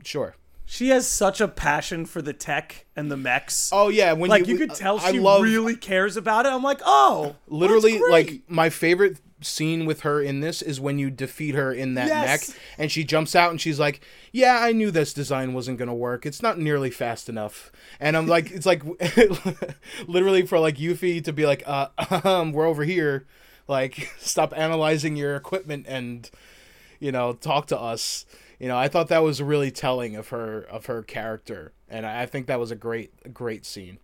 [0.04, 0.36] Sure.
[0.68, 3.70] She has such a passion for the tech and the mechs.
[3.72, 6.50] Oh yeah, when like you, you could tell I she love really cares about it.
[6.52, 11.10] I'm like, oh, literally like my favorite scene with her in this is when you
[11.10, 12.48] defeat her in that Yes.
[12.48, 14.00] mech and she jumps out and she's like
[14.32, 18.16] yeah i knew this design wasn't going to work it's not nearly fast enough and
[18.16, 18.82] i'm like it's like
[20.06, 21.88] literally for like yuffie to be like uh
[22.24, 23.26] um, we're over here
[23.68, 26.30] like stop analyzing your equipment and
[26.98, 28.24] you know talk to us
[28.58, 32.22] you know i thought that was really telling of her of her character and i
[32.22, 33.98] I think that was a great great scene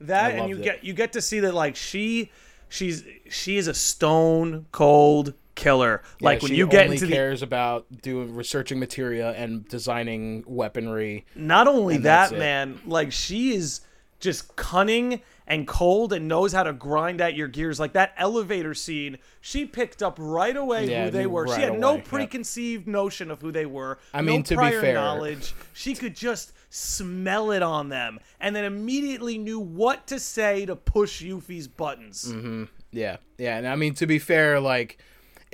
[0.00, 0.62] that and you it.
[0.62, 2.30] get you get to see that like she
[2.68, 6.02] she's she is a stone cold killer.
[6.20, 10.44] like when she you get only into the cares about doing researching materia and designing
[10.46, 11.24] weaponry.
[11.34, 13.80] not only that man, like she is
[14.20, 17.78] just cunning and cold and knows how to grind at your gears.
[17.78, 21.46] Like that elevator scene, she picked up right away Yeah, who they were.
[21.46, 22.06] she right had no away, yep.
[22.06, 23.98] preconceived notion of who they were.
[24.14, 25.54] I no mean, to be prior fair- knowledge.
[25.74, 30.74] She could just smell it on them, and then immediately knew what to say to
[30.76, 32.24] push Yuffie's buttons.
[32.32, 32.64] Mm-hmm.
[32.90, 34.98] Yeah, yeah, and I mean to be fair, like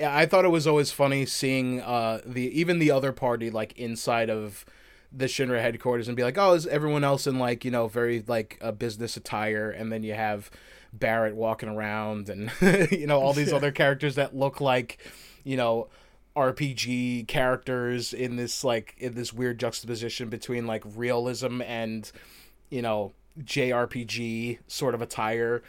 [0.03, 4.29] I thought it was always funny seeing uh the even the other party like inside
[4.29, 4.65] of
[5.11, 8.23] the Shinra headquarters and be like, oh, is everyone else in like you know very
[8.27, 10.49] like a business attire, and then you have
[10.93, 12.51] Barrett walking around and
[12.91, 14.97] you know all these other characters that look like
[15.43, 15.87] you know
[16.35, 22.09] RPG characters in this like in this weird juxtaposition between like realism and
[22.69, 25.61] you know JRPG sort of attire.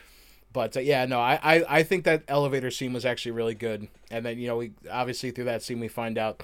[0.53, 3.89] But uh, yeah, no, I, I I think that elevator scene was actually really good.
[4.11, 6.43] And then you know we obviously through that scene we find out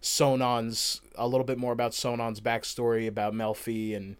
[0.00, 4.16] Sonon's a little bit more about Sonon's backstory about Melfi and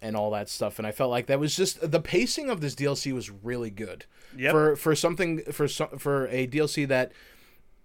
[0.00, 0.78] and all that stuff.
[0.78, 4.04] And I felt like that was just the pacing of this DLC was really good
[4.36, 4.52] Yep.
[4.52, 7.12] for for something for for a DLC that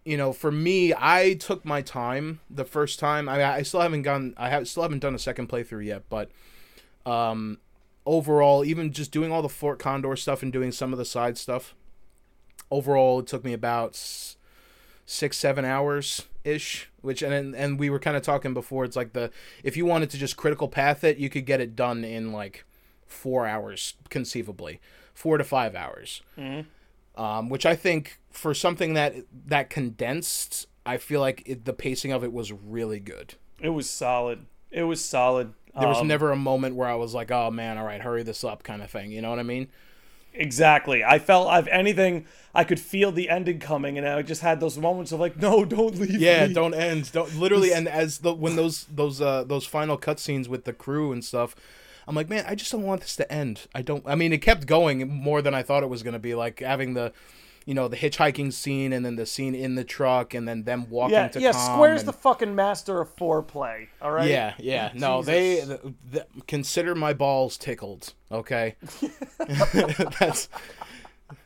[0.06, 3.28] you know for me I took my time the first time.
[3.30, 6.30] I I still haven't gone I have still haven't done a second playthrough yet, but
[7.06, 7.58] um
[8.06, 11.38] overall even just doing all the Fort Condor stuff and doing some of the side
[11.38, 11.74] stuff
[12.70, 13.96] overall it took me about
[15.06, 19.13] six seven hours ish which and and we were kind of talking before it's like
[19.13, 19.32] the
[19.63, 22.65] if you wanted to just critical path it you could get it done in like
[23.08, 24.79] four hours conceivably.
[25.13, 26.21] Four to five hours.
[27.15, 29.13] Um, which i think for something that
[29.45, 33.36] that condensed i feel like it, the pacing of it was really good.
[33.62, 34.45] It was solid.
[34.71, 35.53] It was solid.
[35.79, 38.23] there was Um, never a moment where i was like oh man all right hurry
[38.23, 39.67] this up kind of thing you know what i mean
[40.34, 41.04] Exactly.
[41.04, 44.78] I felt, if anything, I could feel the ending coming, and I just had those
[44.78, 46.19] moments of like, no, don't leave.
[46.19, 46.54] Yeah, me.
[46.54, 47.12] don't end.
[47.12, 47.74] Don't literally.
[47.74, 51.56] And as the when those those uh those final cutscenes with the crew and stuff,
[52.08, 53.67] I'm like, man, I just don't want this to end.
[53.74, 54.04] I don't.
[54.08, 56.36] I mean, it kept going more than I thought it was gonna be.
[56.36, 57.13] Like having the,
[57.65, 60.89] you know, the hitchhiking scene and then the scene in the truck and then them
[60.89, 61.52] walking Yeah, to yeah.
[61.52, 63.88] Square's and- the fucking master of foreplay.
[64.02, 64.30] All right.
[64.30, 64.91] Yeah, yeah.
[64.93, 65.80] No, they th-
[66.12, 68.13] th- consider my balls tickled.
[68.32, 68.76] Okay,
[70.19, 70.49] that's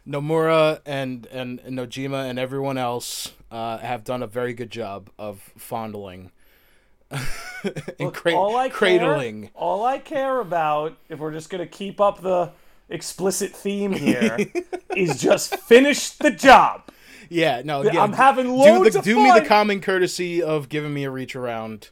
[0.08, 5.52] Nomura and and Nojima and everyone else uh, have done a very good job of
[5.58, 6.32] fondling
[7.12, 7.22] and
[8.00, 9.44] Look, cra- all I cradling.
[9.44, 12.52] Care, all I care about, if we're just gonna keep up the
[12.90, 14.38] explicit theme here,
[14.96, 16.84] is just finish the job.
[17.30, 18.02] Yeah, no, yeah.
[18.02, 21.12] I'm having do loads the, of do me the common courtesy of giving me a
[21.12, 21.90] reach around,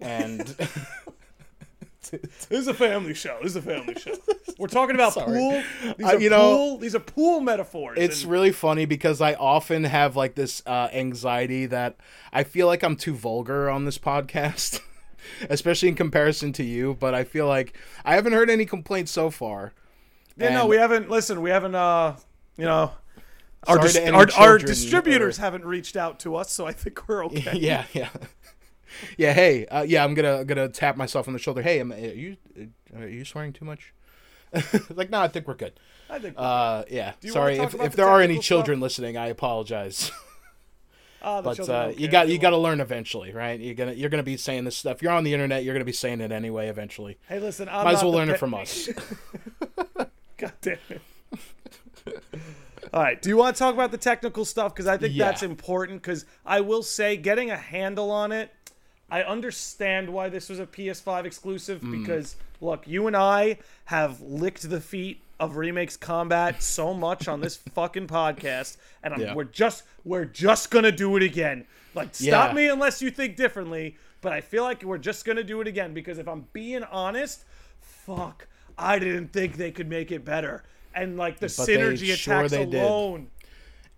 [0.00, 0.40] and
[2.10, 3.38] This is a family show.
[3.42, 4.12] This is a family show.
[4.58, 5.38] We're talking about Sorry.
[5.38, 5.62] pool.
[5.96, 6.78] These Uh, are you know, pool.
[6.78, 7.96] These are pool metaphors.
[7.98, 11.96] it's and- really funny because I often have like this uh, anxiety that
[12.32, 14.80] I feel like I'm too vulgar on this podcast,
[15.48, 16.94] especially in comparison to you.
[17.00, 19.72] But I feel like I haven't heard any complaints so far.
[20.36, 21.10] Yeah, no, we haven't.
[21.10, 21.74] Listen, we haven't.
[21.74, 22.16] Uh,
[22.56, 22.92] you know,
[23.66, 27.24] our dis- our, our distributors or- haven't reached out to us, so I think we're
[27.26, 27.58] okay.
[27.58, 28.08] yeah, yeah,
[29.16, 29.32] yeah.
[29.32, 31.62] Hey, uh, yeah, I'm gonna gonna tap myself on the shoulder.
[31.62, 32.36] Hey, am, are you
[32.96, 33.92] are you swearing too much?
[34.90, 35.78] like, no, I think we're good.
[36.08, 36.34] I think.
[36.36, 37.12] Uh, yeah.
[37.26, 38.48] Sorry if, if the there are any technical stuff?
[38.48, 40.10] children listening, I apologize.
[41.26, 43.58] Ah, but uh, you got you got to learn eventually, right?
[43.58, 45.00] You're gonna you're gonna be saying this stuff.
[45.00, 45.64] You're on the internet.
[45.64, 47.16] You're gonna be saying it anyway eventually.
[47.26, 47.66] Hey, listen.
[47.66, 48.90] I'm Might as well learn it from us.
[50.46, 51.00] God damn it.
[52.92, 53.20] All right.
[53.20, 54.74] Do you want to talk about the technical stuff?
[54.74, 55.26] Because I think Yeah.
[55.26, 56.02] that's important.
[56.02, 58.50] Because I will say, getting a handle on it,
[59.10, 61.80] I understand why this was a PS5 exclusive.
[61.80, 62.00] Mm.
[62.00, 67.40] Because look, you and I have licked the feet of remakes combat so much on
[67.40, 69.34] this fucking podcast, and I'm, Yeah.
[69.34, 71.66] we're just we're just gonna do it again.
[71.94, 72.54] Like, stop Yeah.
[72.54, 73.96] me unless you think differently.
[74.20, 77.44] But I feel like we're just gonna do it again because if I'm being honest,
[77.80, 78.46] fuck,
[78.78, 80.64] I didn't think they could make it better.
[80.94, 82.74] And like the But synergy sure attacks did.
[82.74, 83.28] alone.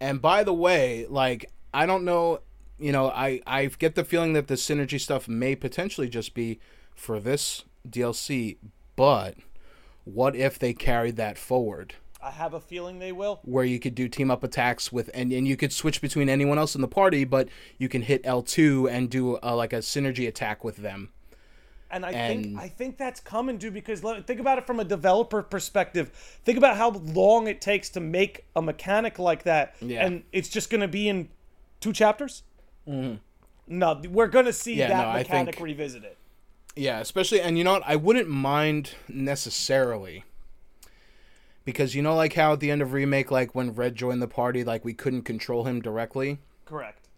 [0.01, 2.41] And by the way, like I don't know,
[2.79, 6.59] you know, I I get the feeling that the synergy stuff may potentially just be
[6.95, 8.57] for this DLC,
[8.97, 9.37] but
[10.05, 11.95] what if they carried that forward?
[12.23, 13.41] I have a feeling they will.
[13.45, 16.59] Where you could do team up attacks with, and, and you could switch between anyone
[16.59, 19.79] else in the party, but you can hit L two and do uh like a
[19.79, 21.11] synergy attack with them.
[21.91, 23.73] And I And- think I think that's coming, dude.
[23.75, 26.11] Because think about it from a developer perspective.
[26.45, 30.05] Think about how long it takes to make a mechanic like that, Yeah.
[30.05, 31.29] and it's just going to be in
[31.81, 32.43] two chapters.
[32.87, 34.79] No, we're going to see Mm-hmm.
[34.81, 36.17] Yeah, that no, I mechanic think- revisited.
[36.79, 37.83] Yeah, especially and you know what?
[37.87, 40.25] I wouldn't mind necessarily
[41.65, 44.29] because you know like how at the end of remake like when Red joined the
[44.29, 46.39] party like we couldn't control him directly.
[46.65, 47.09] Correct.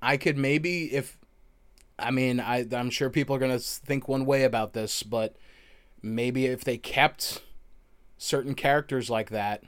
[0.00, 1.18] I could maybe if
[1.98, 5.36] I mean, I I'm sure people are to think one way about this, but
[6.02, 7.42] maybe if they kept
[8.16, 9.64] certain characters like that,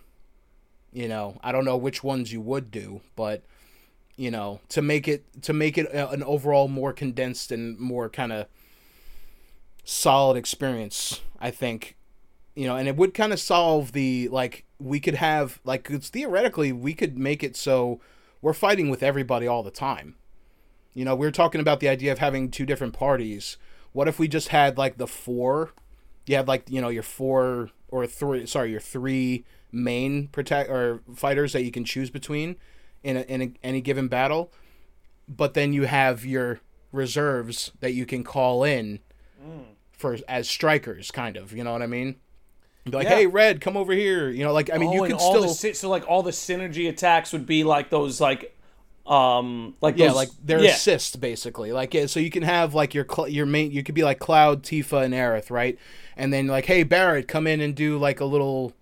[0.92, 3.42] you know, I don't know which ones you would do, but
[4.16, 8.32] you know, to make it to make it an overall more condensed and more kind
[8.32, 8.46] of
[9.84, 11.96] solid experience, I think
[12.54, 16.08] you know, and it would kind of solve the like we could have like it's
[16.08, 18.00] theoretically we could make it so
[18.42, 20.16] we're fighting with everybody all the time.
[20.94, 23.56] You know, we are talking about the idea of having two different parties.
[23.92, 25.72] What if we just had like the four?
[26.26, 28.46] You had like you know your four or three.
[28.46, 32.56] Sorry, your three main protect or fighters that you can choose between
[33.02, 34.52] in a, in a, any given battle,
[35.28, 36.60] but then you have your
[36.92, 38.98] reserves that you can call in
[39.92, 41.52] for as strikers, kind of.
[41.52, 42.16] You know what I mean?
[42.84, 43.16] Be like, Yeah.
[43.16, 44.28] hey, Red, come over here.
[44.28, 46.30] You know, like I mean, oh, you can all still the so like all the
[46.30, 48.56] synergy attacks would be like those like
[49.06, 50.70] um like Yeah, those, like their yeah.
[50.70, 51.72] assist basically.
[51.72, 54.18] Like yeah, so you can have like your cl- your main you could be like
[54.18, 55.78] Cloud, Tifa and Aerith, right?
[56.16, 58.72] And then like hey Barrett, come in and do like a little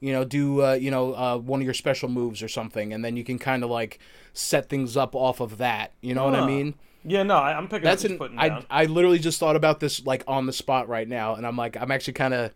[0.00, 3.04] you know, do uh, you know, uh, one of your special moves or something and
[3.04, 3.98] then you can kind of like
[4.32, 5.92] set things up off of that.
[6.00, 6.74] You know what I mean?
[7.04, 8.64] Yeah, no, I, I'm picking That's an I.
[8.70, 11.76] I literally just thought about this like on the spot right now and I'm like
[11.76, 12.52] I'm actually kind of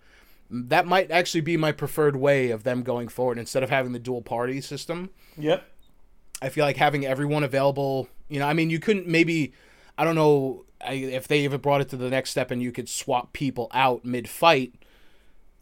[0.51, 3.99] that might actually be my preferred way of them going forward instead of having the
[3.99, 5.11] dual party system.
[5.37, 5.65] Yep.
[6.43, 9.53] I feel like having everyone available, you know, I mean, you couldn't maybe,
[9.97, 12.89] I don't know if they even brought it to the next step and you could
[12.89, 14.75] swap people out mid fight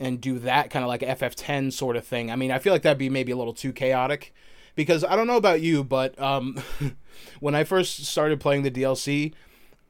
[0.00, 2.30] and do that kind of like FF10 sort of thing.
[2.30, 4.34] I mean, I feel like that'd be maybe a little too chaotic
[4.74, 6.60] because I don't know about you, but um,
[7.40, 9.32] when I first started playing the DLC,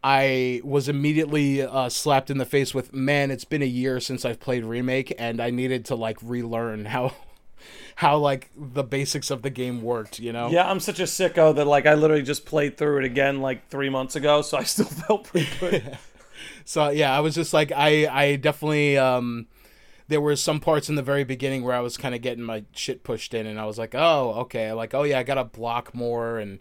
[0.03, 4.27] I was immediately uh, slapped in the face with, man, it's been a year since
[4.27, 7.15] I've played Remake and I needed to like relearn how.
[7.97, 10.51] How like the basics of the game worked, you know?
[10.51, 13.69] Yeah, I'm such a sicko that like I literally just played through it again like
[13.69, 15.99] three months ago, so I still felt pretty good.
[16.67, 19.47] So yeah, I was just like I I definitely um
[20.09, 22.65] there were some parts in the very beginning where I was kind of getting my
[22.73, 25.45] shit pushed in and I was like, "Oh, okay." Like, "Oh yeah, I got to
[25.45, 26.59] block more and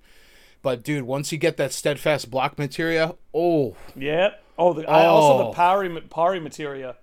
[0.61, 4.29] but dude, once you get that steadfast block materia, oh, yeah.
[4.57, 5.47] Oh, the, I also Oh.
[5.49, 6.95] the pari pari materia.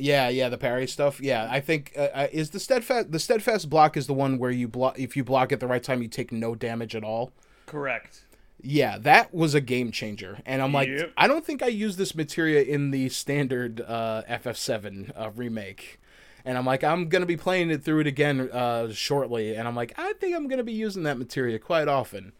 [0.00, 1.20] Yeah, yeah, the parry stuff.
[1.20, 4.50] Yeah, I think uh, uh, is the steadfast the steadfast block is the one where
[4.50, 7.32] you block if you block at the right time you take no damage at all.
[7.66, 8.24] Correct.
[8.62, 10.40] Yeah, that was a game changer.
[10.44, 11.12] And I'm like, Yep.
[11.16, 15.98] I don't think I used this materia in the standard uh, FF7 uh, remake.
[16.44, 19.54] And I'm like, I'm going to be playing it through it again uh, shortly.
[19.54, 22.32] And I'm like, I think I'm going to be using that materia quite often.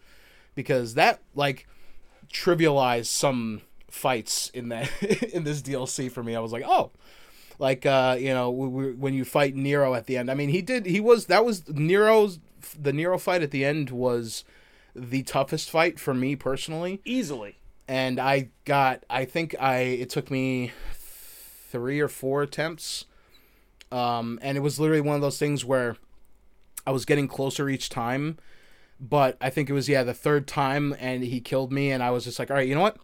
[0.55, 1.66] Because that, like,
[2.33, 4.90] trivialized some fights in that
[5.33, 6.35] in this DLC for me.
[6.35, 6.90] I was like, oh,
[7.61, 10.31] like uh, you know, when you fight Nero at the end.
[10.31, 10.87] I mean, he did.
[10.87, 12.40] He was that was Nero's
[12.79, 14.44] the Nero fight at the end was
[14.94, 17.01] the toughest fight for me personally.
[17.05, 17.59] Easily.
[17.87, 19.05] And I got.
[19.11, 19.79] I think I.
[19.79, 23.04] It took me three or four attempts.
[23.92, 25.96] Um, and it was literally one of those things where
[26.87, 28.38] I was getting closer each time,
[29.00, 32.11] but I think it was yeah the third time, and he killed me, and I
[32.11, 32.98] was just like, all right, you know what?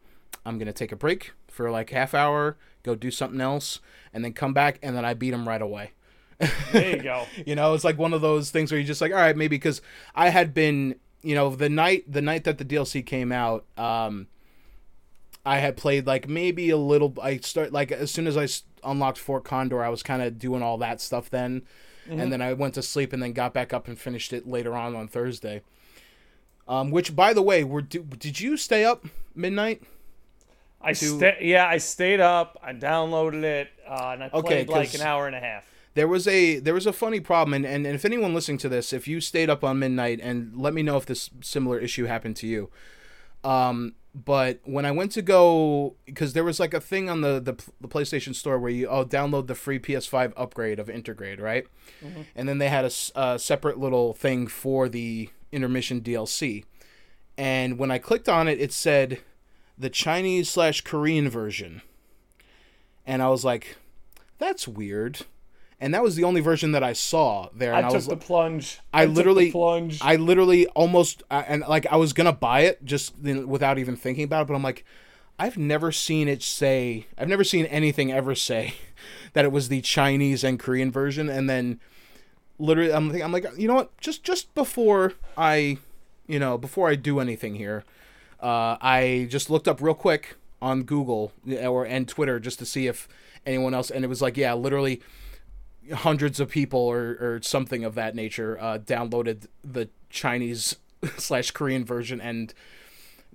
[0.44, 3.80] I'm gonna take a break for like half hour, go do something else,
[4.12, 5.92] and then come back, and then I beat him right away.
[6.72, 7.26] There you go.
[7.46, 9.56] You know, it's like one of those things where you're just like, all right, maybe
[9.56, 9.82] because
[10.14, 14.28] I had been, you know, the night the night that the DLC came out, um,
[15.44, 17.14] I had played like maybe a little.
[17.22, 18.48] I start like as soon as I
[18.88, 21.62] unlocked Fort Condor, I was kind of doing all that stuff then,
[22.20, 24.74] and then I went to sleep and then got back up and finished it later
[24.74, 25.62] on on Thursday.
[26.68, 29.82] Um, which, by the way, were did you stay up midnight?
[30.86, 32.58] I sta- yeah, I stayed up.
[32.62, 35.64] I downloaded it, uh, and I played Okay, like an hour and a half.
[35.94, 38.68] There was a there was a funny problem, and, and, and if anyone listening to
[38.68, 42.04] this, if you stayed up on midnight, and let me know if this similar issue
[42.04, 42.70] happened to you.
[43.44, 47.40] Um, but when I went to go, because there was like a thing on the,
[47.40, 51.66] the the PlayStation Store where you oh download the free PS5 upgrade of Intergrade, right?
[52.34, 56.64] And then they had a separate little thing for the intermission DLC,
[57.38, 59.20] and when I clicked on it, it said
[59.78, 61.82] the Chinese slash Korean version,
[63.06, 63.76] and I was like,
[64.38, 65.20] that's weird.
[65.78, 67.74] And that was the only version that I saw there.
[67.74, 68.80] I And I, took was, the plunge.
[68.94, 69.98] I the literally- plunge.
[70.00, 73.78] I literally almost uh, and like I was gonna buy it just you know, without
[73.78, 74.84] even thinking about it, but I'm like,
[75.38, 77.06] I've never seen it say.
[77.18, 78.74] I've never seen anything ever say
[79.34, 81.78] that it was the Chinese and Korean version, and then
[82.58, 83.94] literally I'm thinking, I'm like, you know what?
[83.98, 85.76] Just just before I,
[86.26, 87.84] you know, before I do anything here,
[88.40, 92.86] uh, I just looked up real quick on Google or and Twitter just to see
[92.86, 93.08] if
[93.44, 95.00] anyone else, and it was like, yeah, literally
[95.92, 100.76] hundreds of people or, or something of that nature uh, downloaded the Chinese
[101.16, 102.52] slash Korean version and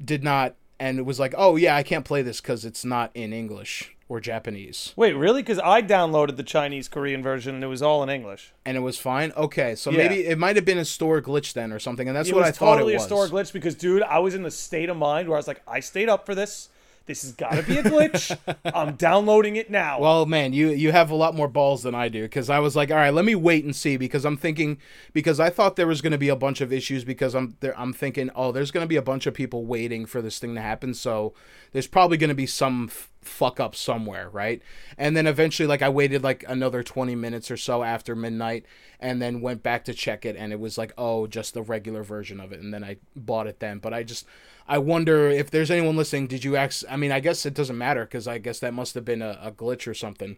[0.03, 3.11] did not and it was like oh yeah I can't play this because it's not
[3.13, 5.41] in English or Japanese Wait, really?
[5.41, 8.51] Because I downloaded the Chinese Korean version and it was all in English.
[8.65, 9.97] and it was fine okay so Yeah.
[9.99, 12.43] maybe it might have been a store glitch then or something and that's It what
[12.43, 14.51] I thought totally it was Totally a store glitch because, dude, I was in the
[14.51, 16.69] state of mind where I was like, I stayed up for this.
[17.07, 18.37] This has got to be a glitch.
[18.75, 19.99] I'm downloading it now.
[19.99, 22.75] Well, man, you you have a lot more balls than I do because I was
[22.75, 24.77] like, all right, let me wait and see because I'm thinking
[25.11, 27.77] because I thought there was going to be a bunch of issues because I'm there.
[27.77, 30.53] I'm thinking, oh, there's going to be a bunch of people waiting for this thing
[30.55, 31.33] to happen, so
[31.73, 34.61] there's probably going to be some f- fuck up somewhere, right?
[34.97, 38.65] And then eventually, like, I waited like another 20 minutes or so after midnight,
[38.99, 42.03] and then went back to check it, and it was like, oh, just the regular
[42.03, 43.79] version of it, and then I bought it then.
[43.79, 44.25] But I just
[44.67, 46.27] I wonder if there's anyone listening.
[46.27, 46.83] Did you ask?
[46.89, 49.39] I mean, I guess it doesn't matter because I guess that must have been a,
[49.41, 50.37] a glitch or something.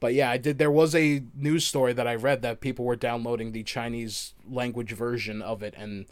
[0.00, 0.58] But yeah, I did.
[0.58, 4.92] There was a news story that I read that people were downloading the Chinese language
[4.92, 6.06] version of it, and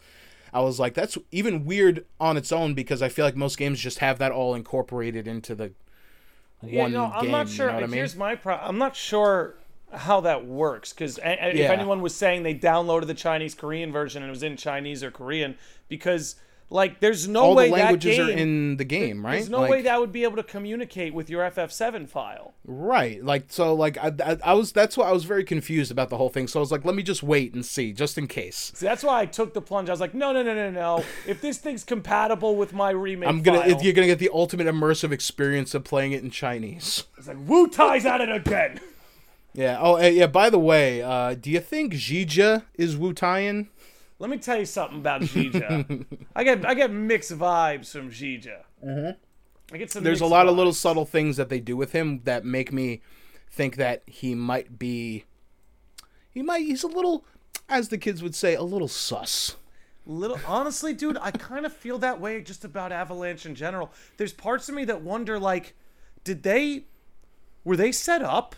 [0.53, 3.79] I was like, that's even weird on its own because I feel like most games
[3.79, 5.71] just have that all incorporated into the
[6.63, 7.31] yeah, one no, I'm game.
[7.31, 7.67] not sure.
[7.67, 7.91] You know I mean?
[7.91, 8.69] Here's my problem.
[8.69, 9.55] I'm not sure
[9.93, 14.29] how that works because if anyone was saying they downloaded the Chinese Korean version and
[14.29, 15.57] it was in Chinese or Korean,
[15.89, 16.35] because
[16.71, 19.33] like there's no all way the languages that game, are in the game, right?
[19.33, 22.53] There's no Like- way that would be able to communicate with your FF7 file.
[22.65, 23.23] Right.
[23.23, 26.17] Like so like I, I I was that's why I was very confused about the
[26.17, 26.47] whole thing.
[26.47, 28.71] So I was like let me just wait and see just in case.
[28.73, 29.89] So that's why I took the plunge.
[29.89, 31.03] I was like, no, no, no, no, no.
[31.27, 34.29] If this thing's compatible with my remake I'm going file, you're going to get the
[34.33, 37.03] ultimate immersive experience of playing it in Chinese.
[37.17, 38.79] it's like Wutai's at it again.
[39.53, 39.77] Yeah.
[39.81, 43.67] Oh eh, yeah, by the way, uh do you think Zhijie is Wutaian?
[44.21, 46.05] Let me tell you something about Zhijie.
[46.35, 48.55] I get I get mixed vibes from Zhijie.
[48.85, 49.73] Mm-hmm.
[49.73, 50.03] I get some.
[50.03, 53.01] There's a lot of little subtle things that they do with him that make me
[53.49, 55.25] think that he might be
[56.29, 57.25] he might he's a little
[57.67, 59.55] as the kids would say a little sus.
[60.05, 63.91] Little honestly, dude, I kind of feel that way just about Avalanche in general.
[64.17, 65.75] There's parts of me that wonder, like,
[66.23, 66.85] did they,
[67.63, 68.55] were they set up?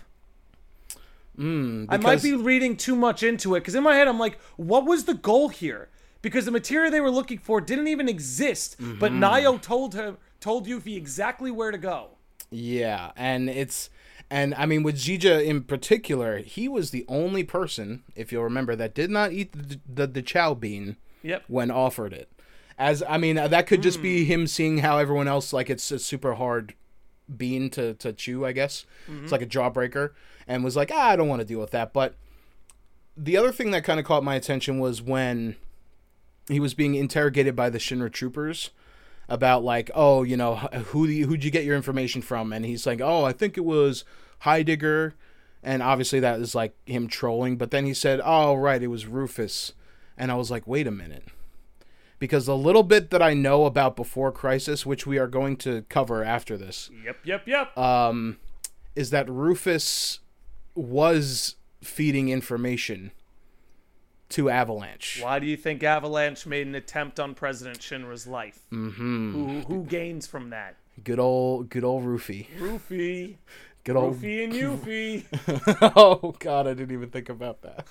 [1.37, 4.39] Mm, I might be reading too much into it because in my head I'm like,
[4.55, 5.89] what was the goal here?
[6.21, 9.23] Because the material they were looking for didn't even exist, but Mm-hmm.
[9.23, 12.11] Nayo told her told Yuffie exactly where to go.
[12.51, 13.89] Yeah, and it's
[14.29, 18.75] and I mean with Zhijie in particular, he was the only person, if you'll remember,
[18.75, 21.43] that did not eat the the, the chow bean Yep.
[21.47, 22.29] when offered it.
[22.77, 24.03] As I mean, that could just Hmm.
[24.03, 26.73] be him seeing how everyone else like it's a super hard
[27.35, 28.45] bean to to chew.
[28.45, 29.23] I guess Mm-hmm.
[29.23, 30.11] it's like a jawbreaker,
[30.47, 31.93] and was like, ah, I don't want to deal with that.
[31.93, 32.15] But
[33.17, 35.55] the other thing that kind of caught my attention was when
[36.49, 38.71] he was being interrogated by the Shinra troopers
[39.29, 42.51] about like, oh, you know, who do you, who'd you get your information from?
[42.51, 44.03] And he's like, oh, I think it was
[44.39, 45.15] Heidegger,
[45.63, 47.55] and obviously that is like him trolling.
[47.57, 49.73] But then he said, oh, right, it was Rufus,
[50.17, 51.23] and I was like, wait a minute,
[52.23, 55.81] because the little bit that I know about Before Crisis, which we are going to
[55.89, 57.17] cover after this, Yep.
[57.25, 57.47] Yep.
[57.49, 57.77] Yep.
[57.77, 58.37] um,
[58.95, 60.19] is that Rufus
[60.73, 63.11] was feeding information
[64.29, 65.19] to Avalanche.
[65.21, 68.59] Why do you think Avalanche made an attempt on President Shinra's life?
[68.71, 69.31] Mm-hmm.
[69.33, 70.77] Who who gains from that?
[71.03, 72.47] Good old, good old Rufy.
[72.57, 73.35] Rufy,
[73.83, 74.13] Good old.
[74.23, 75.25] And Yuffie.
[75.95, 77.85] oh God, I didn't even think about that.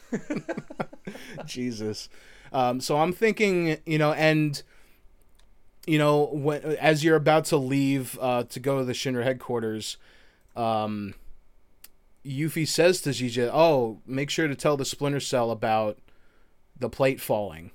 [1.47, 2.09] Jesus.
[2.53, 4.63] Um, so I'm thinking, you know, and
[5.87, 9.97] you know, when as you're about to leave uh, to go to the Shinra headquarters,
[10.57, 11.15] um,
[12.25, 15.99] Yuffie says to Zhijie, "Oh, make sure to tell the Splinter Cell about
[16.79, 17.73] the plate falling,"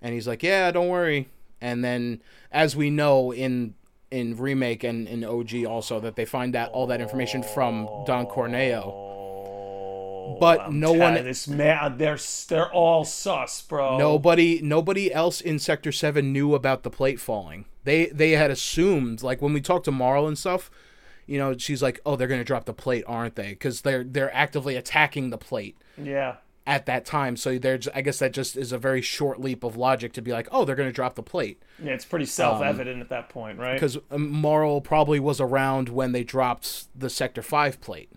[0.00, 1.28] and he's like, "Yeah, don't worry."
[1.60, 3.74] And then, as we know in
[4.14, 8.26] in remake and in OG also, that they find that all that information from Don
[8.26, 9.10] Corneo.
[10.40, 13.98] But oh, I'm no one- This man, they're they're all sus, bro.
[13.98, 17.66] Nobody nobody else in Sector 7 knew about the plate falling.
[17.84, 20.70] They they had assumed like when we talked to Marle and stuff,
[21.26, 24.04] you know, she's like, "Oh, they're going to drop the plate, aren't they?" cuz they're
[24.04, 26.36] they're actively attacking the plate Yeah.
[26.66, 27.36] At that time.
[27.36, 30.32] So there's I guess that just is a very short leap of logic to be
[30.32, 33.58] like, "Oh, they're going to drop the plate." Yeah, it's pretty self-evident at that point,
[33.58, 33.78] right?
[33.78, 38.10] Cuz Marle probably was around when they dropped the Sector 5 plate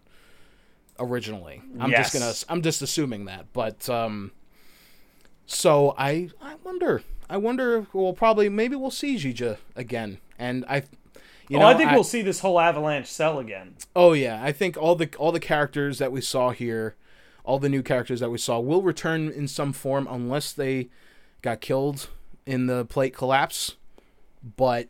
[1.00, 1.62] originally.
[1.80, 3.48] I'm just gonna, I'm just assuming that.
[3.54, 4.32] But um
[5.46, 7.04] so I I wonder.
[7.30, 10.20] I wonder if we'll probably maybe we'll see Zhijie again.
[10.38, 10.84] And I
[11.50, 13.76] you oh, know I think we'll see this whole avalanche cell again.
[13.96, 16.96] Oh yeah, I think all the all the characters that we saw here,
[17.48, 20.90] all the new characters that we saw will return in some form unless they
[21.42, 22.10] got killed
[22.46, 23.78] in the plate collapse.
[24.58, 24.90] But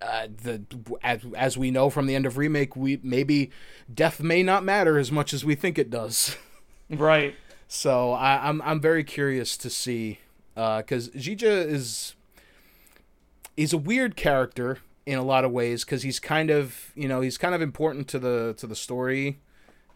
[0.00, 0.62] uh, the
[1.02, 3.50] as, as we know from the end of remake, we maybe
[3.92, 6.36] death may not matter as much as we think it does.
[6.88, 7.34] Right.
[7.66, 10.20] So I, I'm I'm very curious to see
[10.54, 12.14] because Zhijie is
[13.56, 17.22] he's a weird character in a lot of ways because he's kind of you know
[17.22, 19.40] he's kind of important to the to the story,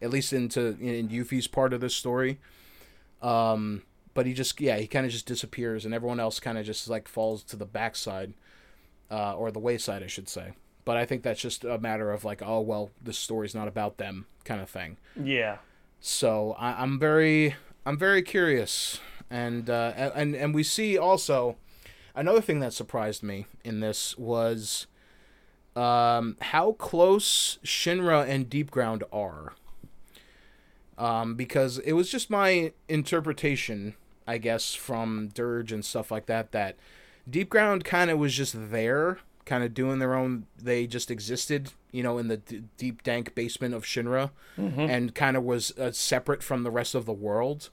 [0.03, 2.38] at least into in Yuffie's part of the story.
[3.22, 3.82] Um,
[4.14, 6.88] but he just yeah he kind of just disappears and everyone else kind of just
[6.88, 8.34] like falls to the backside,
[9.11, 10.53] uh, or the wayside I should say.
[10.84, 13.98] But I think that's just a matter of like oh well this story's not about
[13.98, 14.96] them kind of thing.
[15.22, 15.59] Yeah.
[16.01, 21.57] So I, I'm very I'm very curious, and uh, and and we see also
[22.14, 24.86] another thing that surprised me in this was
[25.76, 29.55] um, how close Shinra and Deep Ground are.
[31.01, 33.94] Um, because it was just my interpretation,
[34.26, 36.76] I guess, from Dirge and stuff like that, that
[37.28, 40.44] Deep Ground kind of was just there, kind of doing their own.
[40.62, 44.30] They just existed, you know, in the d- deep, dank basement of Shinra,
[44.90, 47.70] and kind of was uh, separate from the rest of the world.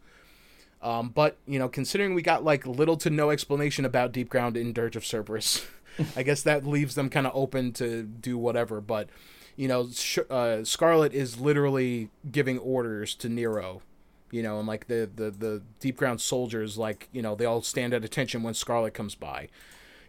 [0.82, 4.55] Um, but you know, considering we got like little to no explanation about Deep Ground
[4.55, 5.65] in Dirge of Cerberus,
[6.15, 8.80] I guess that leaves them kind of open to do whatever.
[8.80, 9.09] But
[9.58, 13.82] you know, Sh- uh, Scarlet is literally giving orders to Nero.
[14.30, 17.62] You know, and like the, the the Deep Ground soldiers, like you know, they all
[17.62, 19.49] stand at attention when Scarlet comes by.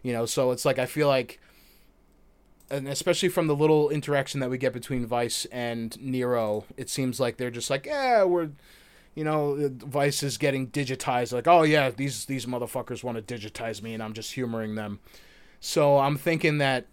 [0.03, 1.39] You know, so it's like I feel like
[2.69, 7.19] and especially from the little interaction that we get between Vice and Nero, it seems
[7.19, 8.49] like they're just like, yeah, we're,
[9.15, 11.33] you know, Vice is getting digitized.
[11.33, 14.99] Like, oh yeah, these these motherfuckers want to digitize me, and I'm just humoring them.
[15.59, 16.85] So I'm thinking that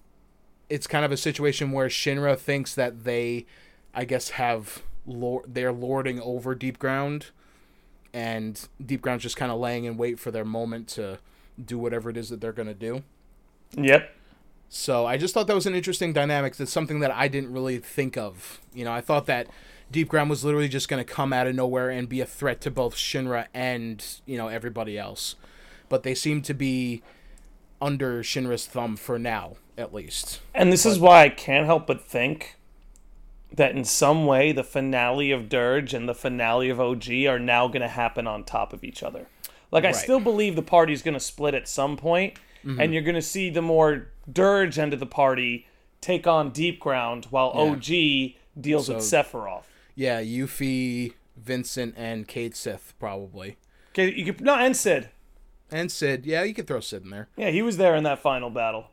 [0.69, 3.47] it's kind of a situation where Shinra thinks that they,
[3.95, 7.27] I guess, have lord they're lording over Deep Ground,
[8.12, 11.19] and Deep Ground's just kind of laying in wait for their moment to
[11.62, 13.03] do whatever it is that they're gonna do.
[13.77, 14.12] Yep.
[14.69, 16.57] So I just thought that was an interesting dynamic.
[16.57, 18.61] That's something that I didn't really think of.
[18.75, 19.47] You know, I thought that
[19.91, 22.61] Deep Ground was literally just going to come out of nowhere and be a threat
[22.62, 25.37] to both Shinra and you know everybody else,
[25.89, 27.03] but they seem to be
[27.81, 30.41] under Shinra's thumb for now, at least.
[30.55, 32.57] And this is why I can't help but think
[33.53, 37.68] that in some way the finale of Dirge and the finale of OG are now
[37.68, 39.27] going to happen on top of each other.
[39.70, 39.97] Like I Right.
[39.97, 42.81] still believe the party's going to split at some point, Mm-hmm.
[42.81, 45.68] and you're going to see the more Dirge end of the party
[46.01, 47.87] take on Deep Ground while OG
[48.61, 49.64] deals with Sephiroth.
[49.95, 53.57] Yeah, Yuffie, Vincent, and Cait Sith probably,
[53.93, 55.11] Okay, you could no and Cid.
[55.71, 56.27] And Cid.
[56.27, 57.29] Yeah, you could throw Cid in there.
[57.37, 58.87] Yeah, he was there in that final battle.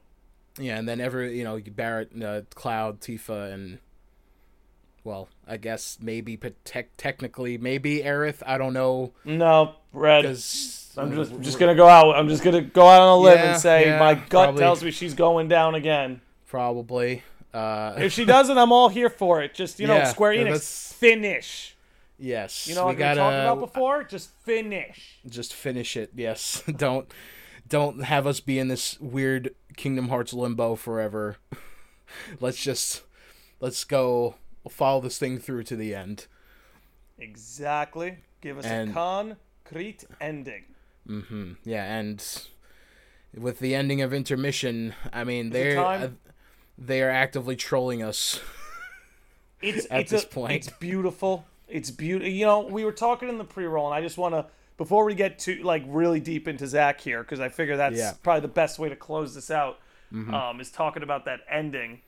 [0.59, 3.80] Yeah, and then every you know Barrett, uh, Cloud, Tifa, and
[5.03, 8.41] well, I guess maybe tec- technically maybe Aerith.
[8.45, 10.26] I don't know No, Red.
[10.26, 10.95] I'm just
[11.41, 12.15] just gonna go out.
[12.15, 14.59] I'm just gonna go out on a limb Yeah, and say yeah, my gut probably.
[14.59, 16.21] tells me she's going down again.
[16.47, 17.24] probably.
[17.53, 19.53] Uh, If she doesn't, I'm all here for it.
[19.53, 21.72] Just you know, Square Enix, that's- finish.
[22.18, 24.03] Yes, You know, we like we gotta talked about before.
[24.03, 25.20] Just finish.
[25.28, 26.11] just finish it.
[26.16, 27.09] Yes, don't
[27.68, 31.38] don't have us be in this weird Kingdom Hearts limbo forever.
[32.39, 33.03] let's just
[33.59, 34.36] let's go
[34.70, 36.28] follow this thing through to the end.
[37.20, 38.18] Exactly.
[38.41, 40.64] Give us And- a concrete ending.
[41.07, 42.24] Hmm Yeah, and
[43.36, 46.09] with the ending of intermission, I mean they're uh,
[46.78, 48.39] they are actively trolling us.
[49.61, 50.51] It's At it's this a- point.
[50.53, 51.45] It's beautiful.
[51.68, 52.30] It's beautiful.
[52.32, 54.45] You know, we were talking in the pre-roll, and I just want to
[54.78, 58.14] before we get to like really deep into Zack here, because I figure that's Yeah.
[58.24, 59.80] probably the best way to close this out.
[60.14, 60.34] Mm-hmm.
[60.34, 62.01] Um, is talking about that ending.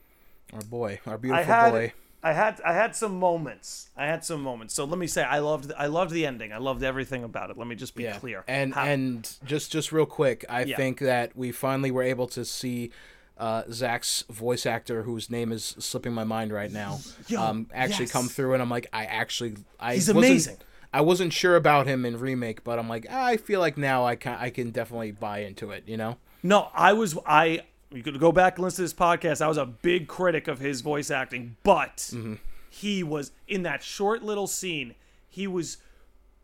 [0.52, 1.92] Our boy, our beautiful had- boy.
[2.22, 3.90] I had I had some moments.
[3.96, 4.74] I had some moments.
[4.74, 6.52] So let me say I loved I loved the ending.
[6.52, 7.58] I loved everything about it.
[7.58, 8.42] Let me just be clear.
[8.48, 10.76] And How- and just just real quick, I Yeah.
[10.76, 12.90] think that we finally were able to see
[13.38, 18.04] uh, Zack's voice actor, whose name is slipping my mind right now, Yo, um, actually
[18.06, 18.12] yes.
[18.12, 20.56] come through, and I'm like, I actually, I He's wasn't- amazing.
[20.92, 24.16] I wasn't sure about him in remake, but I'm like, I feel like now I
[24.16, 25.84] can I can definitely buy into it.
[25.86, 26.16] You know?
[26.42, 27.62] No, I was I.
[27.92, 29.42] You could go back and listen to this podcast.
[29.42, 32.34] I was a big critic of his voice acting, but Mm-hmm.
[32.70, 34.94] he was in that short little scene.
[35.28, 35.76] He was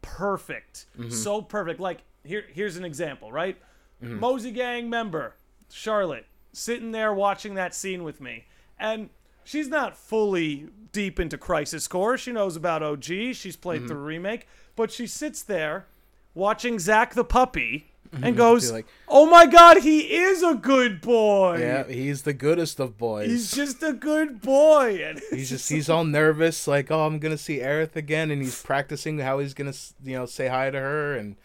[0.03, 1.11] perfect, Mm-hmm.
[1.11, 1.81] so perfect.
[1.81, 3.57] Like here, here's an example, right?
[4.03, 4.19] Mm-hmm.
[4.21, 5.35] Mosey Gang member
[5.71, 8.47] Charlotte sitting there watching that scene with me,
[8.79, 9.09] and
[9.45, 12.19] she's not fully deep into Crisis Core.
[12.19, 13.05] She knows about OG.
[13.35, 13.89] She's played Mm-hmm.
[13.89, 14.47] the remake,
[14.77, 15.87] but she sits there
[16.35, 17.89] watching Zack the puppy
[18.23, 21.57] and goes, like- "Oh my God, he is a good boy.
[21.61, 23.31] Yeah, he's the goodest of boys.
[23.31, 27.39] He's just a good boy." And He's just he's all nervous, like, oh, I'm gonna
[27.39, 29.73] see Aerith again, and he's practicing how he's gonna,
[30.05, 31.37] you know, say hi to her, and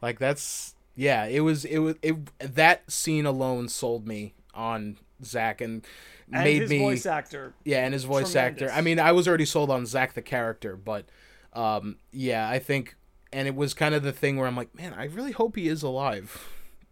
[0.00, 5.60] like that's yeah, it was it was it that scene alone sold me on Zack
[5.60, 5.84] and
[6.32, 7.52] and made his me voice actor.
[7.64, 8.70] yeah, and his voice actor.
[8.72, 11.06] I mean, I was already sold on Zack the character, but
[11.52, 12.96] um, yeah, I think,
[13.32, 15.68] and it was kind of the thing where I'm like, man, I really hope he
[15.68, 16.48] is alive,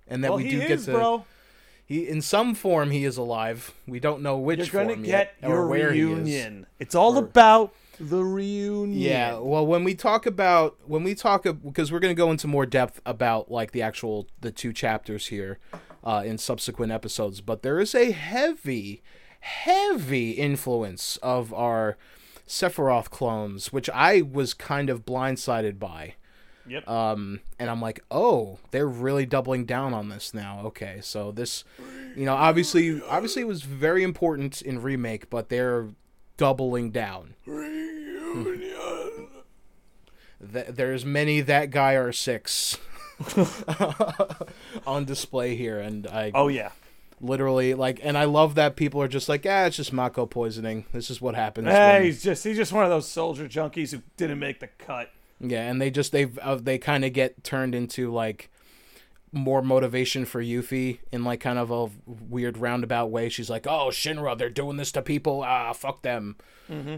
[0.06, 0.92] and that Well, we do is, get to.
[0.92, 1.24] bro.
[1.84, 3.74] He in some form he is alive.
[3.86, 6.06] We don't know which You're gonna form get your where he is.
[6.08, 6.66] reunion.
[6.78, 8.98] It's all about the reunion.
[8.98, 12.46] Yeah, well, when we talk about when we talk because we're going to go into
[12.46, 15.58] more depth about like the actual the two chapters here
[16.04, 19.02] uh, in subsequent episodes, but there is a heavy,
[19.40, 21.96] heavy influence of our
[22.46, 26.14] Sephiroth clones, which I was kind of blindsided by.
[26.66, 26.88] Yep.
[26.88, 30.60] Um, and I'm like, oh, they're really doubling down on this now.
[30.66, 31.64] Okay, so this,
[32.16, 35.88] you know, obviously, obviously, it was very important in remake, but they're
[36.36, 37.34] doubling down.
[37.46, 39.28] Reunion.
[40.52, 42.78] Th- there's many that guy are six
[44.86, 46.70] on display here, and I oh yeah.
[47.20, 50.84] literally like, and I love that people are just like, ah, it's just Mako poisoning.
[50.92, 51.68] This is what happens.
[51.68, 54.68] Hey, when- he's just he's just one of those soldier junkies who didn't make the
[54.78, 55.10] cut.
[55.40, 58.48] Yeah, and they just they've uh, they kind of get turned into like
[59.32, 61.88] more motivation for Yuffie in like kind of a
[62.28, 63.28] weird roundabout way.
[63.28, 65.42] She's like, "Oh, Shinra, they're doing this to people.
[65.44, 66.36] Ah, fuck them."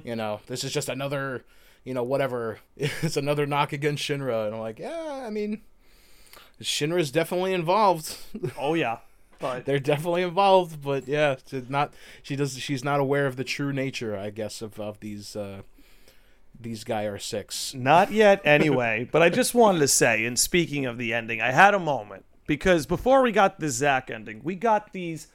[0.05, 1.45] You know, this is just another,
[1.85, 2.59] you know, whatever.
[2.77, 5.63] It's another knock against Shinra, and I'm like, yeah, I mean,
[6.61, 8.17] Shinra's definitely involved.
[8.59, 8.99] Oh yeah.
[9.39, 11.37] But they're definitely involved, but yeah,
[11.69, 11.93] not.
[12.23, 12.59] She does.
[12.59, 15.37] She's not aware of the true nature, I guess, of of these.
[15.37, 15.63] uh
[16.61, 17.75] these guy are six.
[17.75, 19.09] Not yet, anyway.
[19.11, 22.25] but I just wanted to say, and speaking of the ending, I had a moment
[22.47, 25.29] because before we got the Zack ending, we got these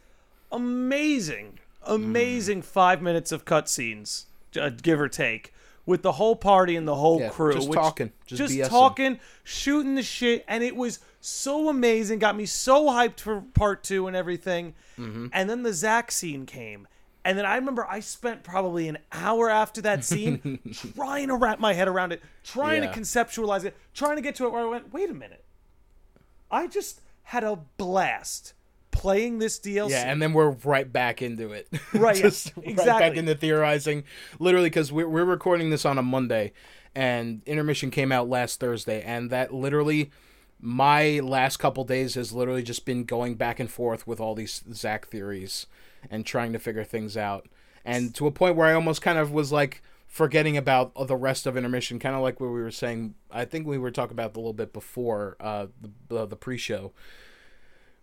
[0.52, 4.26] amazing, amazing five minutes of cutscenes,
[4.60, 5.54] uh, give or take,
[5.90, 7.52] with the whole party and the whole Yeah, crew.
[7.54, 12.20] just talking, just just talking, shooting the shit, and it was so amazing.
[12.20, 14.76] Got me so hyped for part two and everything.
[15.00, 15.28] Mm-hmm.
[15.34, 16.88] And then the Zack scene came.
[17.26, 20.60] And then I remember I spent probably an hour after that scene
[20.96, 22.92] trying to wrap my head around it, trying Yeah.
[22.92, 25.44] to conceptualize it, trying to get to it where I went, wait a minute.
[26.52, 28.54] I just had a blast
[28.92, 29.92] playing this DLC.
[29.92, 31.68] Yeah, and then we're right back into it.
[31.94, 34.04] Right, yeah, Just right back into theorizing.
[34.40, 36.54] Literally, because we're, we're recording this on a Monday,
[36.96, 40.12] and intermission came out last Thursday, and that literally,
[40.62, 44.64] my last couple days has literally just been going back and forth with all these
[44.74, 45.68] Zack theories
[46.10, 47.48] and trying to figure things out.
[47.84, 51.46] And to a point where I almost kind of was like forgetting about the rest
[51.46, 53.14] of intermission, kind of like what we were saying.
[53.32, 55.68] I think we were talking about a little bit before uh,
[56.08, 56.92] the, the pre-show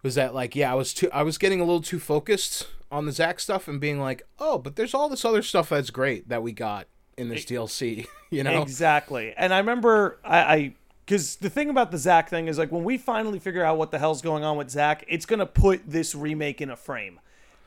[0.06, 3.06] was that like yeah I was too I was getting a little too focused on
[3.06, 6.28] the zack stuff and being like oh but there's all this other stuff that's great
[6.28, 6.86] that we got
[7.18, 9.34] in this DLC you know Exactly.
[9.36, 12.98] And I remember I because the thing about the Zack thing is like when we
[12.98, 16.60] finally figure out what the hell's going on with Zack, it's gonna put this remake
[16.60, 17.18] in a frame.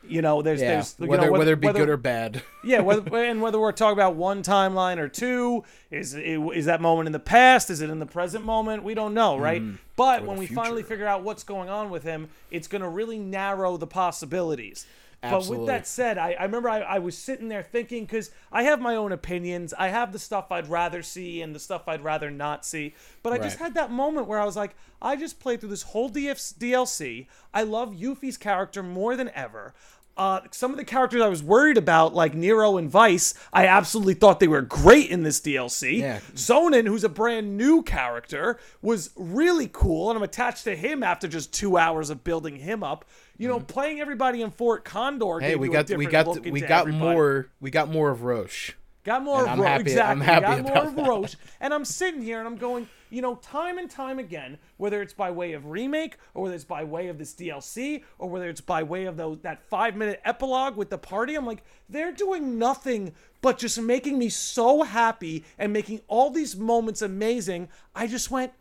[0.08, 2.80] You know, there's yeah there's you whether, know, whether it be good or bad yeah,
[2.80, 7.14] whether, and whether we're talking about one timeline or two, is is that moment in
[7.14, 7.70] the past?
[7.70, 8.84] Is it in the present moment?
[8.84, 9.62] We don't know, right?
[9.62, 9.78] Mm.
[9.96, 13.20] but when we finally figure out what's going on with him, it's going to really
[13.20, 14.86] narrow the possibilities.
[15.22, 18.64] But with that said, I, I remember I, I was sitting there thinking because I
[18.64, 19.74] have my own opinions.
[19.78, 22.96] I have the stuff I'd rather see and the stuff I'd rather not see.
[23.22, 25.84] But I just had that moment where I was like, I just played through this
[25.84, 27.28] whole DF- DLC.
[27.54, 29.74] I love Yuffie's character more than ever.
[30.20, 34.16] Uh, some of the characters I was worried about, like Nero and Vice, I absolutely
[34.16, 36.00] thought they were great in this DLC.
[36.00, 36.20] Yeah.
[36.36, 41.30] Sonon, who's a brand new character, was really cool, and I'm attached to him after
[41.30, 43.06] just two hours of building him up.
[43.38, 45.26] You know, playing everybody in Fort Condor.
[45.26, 45.46] Mm-hmm.
[45.46, 48.74] Hey, we you a got we got we got more we got more of Roche.
[49.06, 50.12] Got more And of I'm Ro- happy- exactly.
[50.12, 51.08] I'm happy got more of.
[51.08, 55.02] Roche, and I'm sitting here and I'm going, you know, time and time again, whether
[55.02, 58.50] it's by way of remake or whether it's by way of this DLC or whether
[58.50, 62.12] it's by way of those that five minute epilogue with the party, I'm like, they're
[62.12, 67.70] doing nothing but just making me so happy and making all these moments amazing.
[67.96, 68.54] I just went,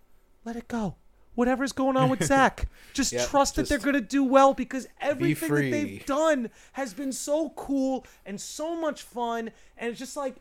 [0.44, 0.96] let it go.
[1.34, 5.48] Whatever's going on with Zack, just Yep, trust that they're gonna do well because everything
[5.54, 10.34] that they've done has been so cool and so much fun and it's just like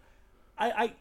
[0.58, 0.94] i i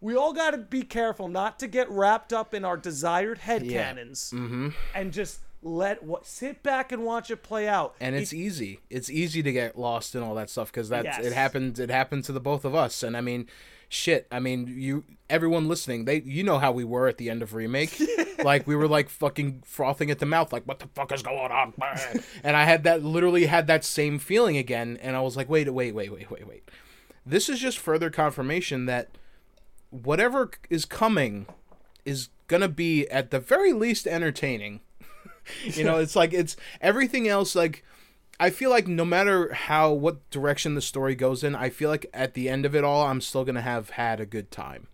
[0.00, 3.64] we all got to be careful not to get wrapped up in our desired head
[3.64, 3.84] Yeah.
[3.84, 4.70] canons mm-hmm.
[4.94, 8.80] and just let what sit back and watch it play out and it's easy.
[8.90, 11.24] It's easy to get lost in all that stuff because that's Yes.
[11.24, 11.78] it happened.
[11.78, 13.46] It happened to the both of us, and I mean,
[13.88, 14.26] shit.
[14.30, 17.54] I mean, you everyone listening, they you know how we were at the end of
[17.54, 18.00] remake.
[18.44, 21.50] like we were like fucking frothing at the mouth, like what the fuck is going
[21.50, 21.72] on?
[22.44, 25.72] and I had that literally had that same feeling again, and I was like, wait,
[25.72, 26.70] wait, wait, wait, wait, wait.
[27.24, 29.08] This is just further confirmation that
[30.04, 31.46] whatever is coming
[32.04, 34.80] is gonna be at the very least entertaining.
[35.64, 37.84] you know, it's like it's everything else like
[38.38, 42.06] I feel like no matter how what direction the story goes in, I feel like
[42.12, 44.88] at the end of it all I'm still going to have had a good time.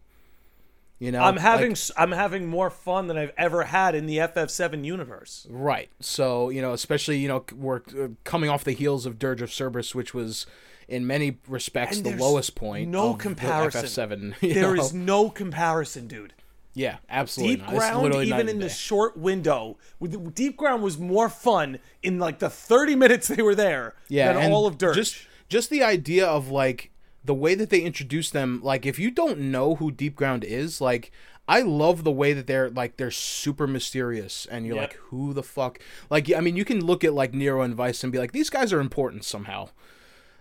[1.01, 4.07] You know, i'm having Like- s i'm having more fun than i've ever had in
[4.07, 5.91] the ff7 universe right.
[5.99, 9.53] So, you know, especially, you know, we're uh, coming off the heels of Dirge of
[9.53, 10.47] Cerberus which was
[10.89, 13.85] in many respects And the lowest point no the comparison.
[13.85, 14.35] FF7.
[14.55, 14.83] There know?
[14.83, 16.35] is no comparison dude
[16.75, 17.57] Yeah, absolutely.
[17.57, 17.75] Deep not.
[17.75, 18.73] Ground, even in the day.
[18.73, 23.55] short window, with Deep Ground was more fun in like the 30 minutes they were
[23.55, 24.95] there yeah, than all of Dirt.
[24.95, 25.17] Just
[25.49, 26.91] just the idea of like
[27.25, 30.81] the way that they introduce them, like if you don't know who Deep Ground is,
[30.81, 31.13] like
[31.47, 34.89] I love the way that they're like they're super mysterious and you're Yep.
[34.91, 35.79] like who the fuck
[36.09, 38.49] like I mean you can look at like Nero and Vice and be like these
[38.51, 39.69] guys are important somehow.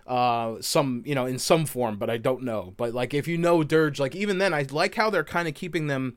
[0.06, 2.74] Uh some you know in some form but I don't know.
[2.76, 5.54] But like if you know Dirge like even then I like how they're kind of
[5.54, 6.16] keeping them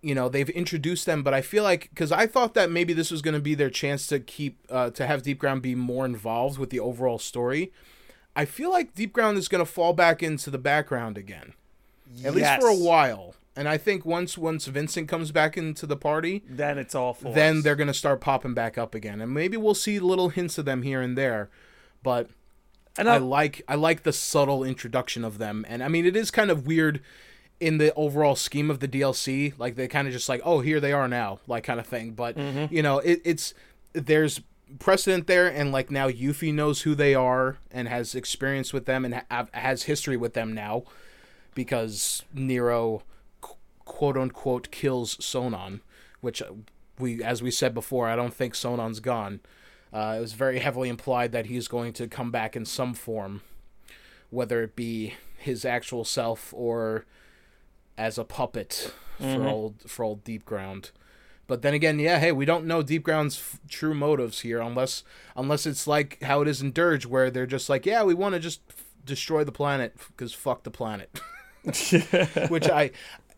[0.00, 3.10] you know they've introduced them but i feel like because i thought that maybe this
[3.10, 6.04] was going to be their chance to keep uh, to have deep ground be more
[6.04, 7.72] involved with the overall story
[8.36, 11.54] i feel like deep ground is going to fall back into the background again
[12.22, 15.96] at least for a while and i think once once vincent comes back into the
[15.96, 17.64] party Then it's all for then us.
[17.64, 20.66] they're going to start popping back up again and maybe we'll see little hints of
[20.66, 21.48] them here and there
[22.02, 22.28] but
[22.98, 26.16] and I I, like I like the subtle introduction of them, and I mean it
[26.16, 27.00] is kind of weird
[27.60, 29.52] in the overall scheme of the DLC.
[29.58, 32.12] Like they kind of just like, oh, here they are now, like kind of thing.
[32.12, 32.36] But
[32.70, 33.54] you know, it, it's
[33.92, 34.40] there's
[34.78, 39.04] precedent there, and like now Yuffie knows who they are and has experience with them
[39.04, 40.82] and ha- has history with them now
[41.54, 43.02] because Nero
[43.40, 45.80] qu- quote unquote kills Sonon,
[46.20, 46.46] which uh,
[46.98, 49.40] we as we said before, I don't think Sonon's gone.
[49.94, 53.42] Uh, it was very heavily implied that he's going to come back in some form,
[54.30, 57.06] whether it be his actual self or
[57.96, 60.90] as a puppet for old for old Deep Ground.
[61.46, 65.04] But then again, yeah, hey, we don't know Deep Ground's f- true motives here, unless
[65.36, 68.34] unless it's like how it is in Dirge, where they're just like, yeah, we want
[68.34, 71.20] to just f- destroy the planet because fuck the planet.
[72.48, 72.90] Which I,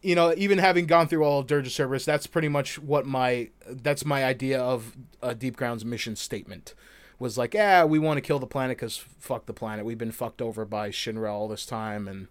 [0.06, 3.06] you know, even having gone through all of Dirge of Cerberus, that's pretty much what
[3.06, 6.74] my that's my idea of uh, Deep Ground's mission statement
[7.18, 9.84] was like, yeah, we want to kill the planet because fuck the planet.
[9.84, 12.28] We've been fucked over by Shinra all this time and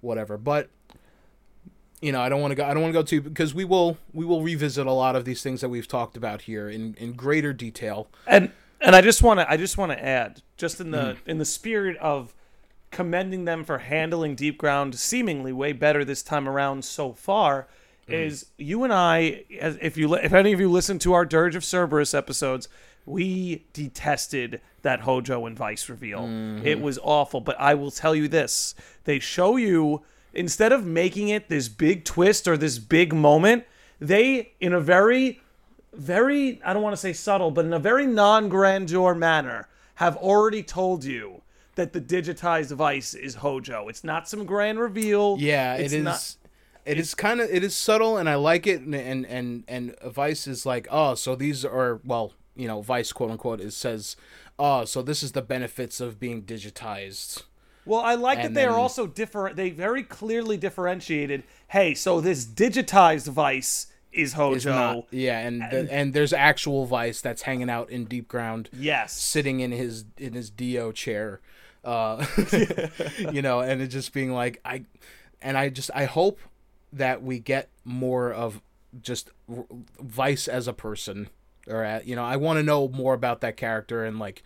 [0.00, 0.36] whatever.
[0.36, 0.70] But
[2.00, 2.64] you know, I don't want to go.
[2.64, 5.24] I don't want to go too because we will we will revisit a lot of
[5.24, 8.08] these things that we've talked about here in in greater detail.
[8.26, 11.30] and and I just want to I just want to add just in the Hmm.
[11.30, 12.34] in the spirit of
[12.92, 17.66] commending them for handling deep ground seemingly way better this time around so far
[18.08, 18.14] Hmm.
[18.14, 21.54] is you and I as if you if any of you listen to our Dirge
[21.54, 22.68] of Cerberus episodes
[23.04, 26.20] we detested that Hojo and Vice reveal.
[26.20, 26.64] Mm-hmm.
[26.66, 28.76] It was awful, but I will tell you this.
[29.04, 33.64] They show you instead of making it this big twist or this big moment,
[34.00, 35.40] they in a very
[35.92, 40.62] very I don't want to say subtle, but in a very non-grandeur manner, have already
[40.62, 41.41] told you
[41.74, 43.88] that the digitized Vice is Hojo.
[43.88, 45.36] It's not some grand reveal.
[45.38, 46.04] Yeah, it's it is.
[46.04, 46.36] not-
[46.84, 48.80] it is kind of it is subtle, and I like it.
[48.80, 53.12] And and and, and Vice is like, oh, so these are well, you know, Vice
[53.12, 54.16] quote unquote is says,
[54.58, 57.44] oh, so this is the benefits of being digitized.
[57.84, 59.56] Well, I like that And they are also different.
[59.56, 61.42] They very clearly differentiated.
[61.68, 64.56] Hey, so this digitized Vice is Hojo.
[64.56, 68.68] is not yeah, and the, and there's actual Vice that's hanging out in deep ground,
[68.72, 69.14] yes.
[69.14, 71.40] sitting in his in his Dio chair,
[71.84, 72.24] uh,
[73.32, 74.84] you know, and it just being like I,
[75.40, 76.38] and I just I hope
[76.92, 78.60] that we get more of
[79.00, 79.30] just
[80.00, 81.28] Vice as a person,
[81.66, 84.42] or at, you know, I want to know more about that character and like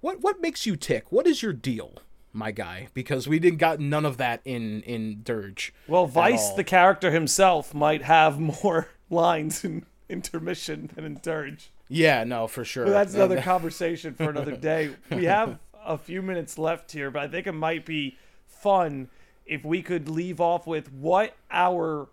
[0.00, 1.10] what what makes you tick?
[1.10, 1.94] What is your deal?
[2.32, 5.72] My guy, because we didn't got none of that in in Dirge.
[5.88, 11.70] Well, Vice, the character himself, might have more lines in intermission than in Dirge.
[11.88, 12.84] Yeah, no, for sure.
[12.84, 14.90] But that's another conversation for another day.
[15.10, 18.16] We have a few minutes left here, but I think it might be
[18.46, 19.08] fun
[19.46, 22.08] if we could leave off with what our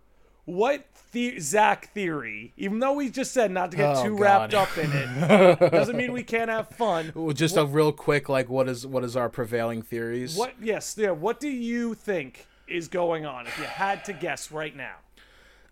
[0.46, 4.20] what the- Zack theory, even though we just said not to get Oh, too God.
[4.22, 7.14] wrapped up in it, doesn't mean we can't have fun.
[7.16, 10.36] Well, just a real quick, like, what is what is our prevailing theories?
[10.36, 10.54] What?
[10.62, 11.12] Yes, yeah.
[11.12, 13.48] What do you think is going on?
[13.48, 14.96] If you had to guess right now,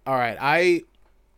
[0.07, 0.83] All right, I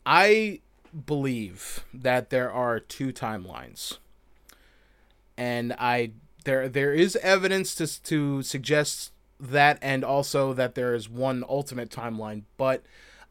[0.05, 0.59] I
[1.07, 3.97] believe that there are two timelines,
[5.37, 6.11] and I
[6.43, 11.89] there there is evidence to to suggest that, and also that there is one ultimate
[11.89, 12.43] timeline.
[12.57, 12.83] But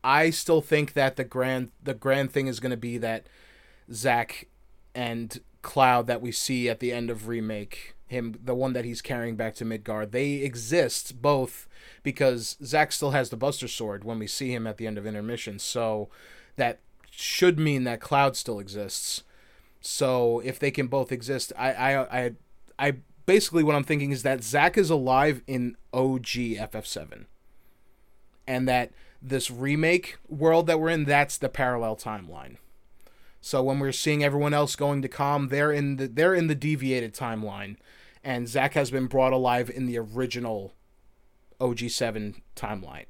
[0.04, 3.26] I still think that the grand the grand thing is going to be that
[3.92, 4.48] Zack
[4.94, 9.00] and Cloud that we see at the end of remake him the one that he's
[9.00, 11.66] carrying back to Midgar they exist both
[12.02, 15.06] because Zack still has the Buster Sword when we see him at the end of
[15.06, 16.08] intermission so
[16.56, 19.22] that should mean that Cloud still exists
[19.80, 22.32] so if they can both exist I I I,
[22.82, 22.94] I
[23.26, 27.26] basically what I'm thinking is that Zack is alive in OG FF7
[28.46, 28.90] and that
[29.22, 32.56] this remake world that we're in that's the parallel timeline.
[33.40, 36.56] So when we're seeing everyone else going to Kalm, they're in the they're in the
[36.56, 37.76] deviated timeline,
[38.24, 40.74] and Zack has been brought alive in the original
[41.60, 43.06] OG7 timeline.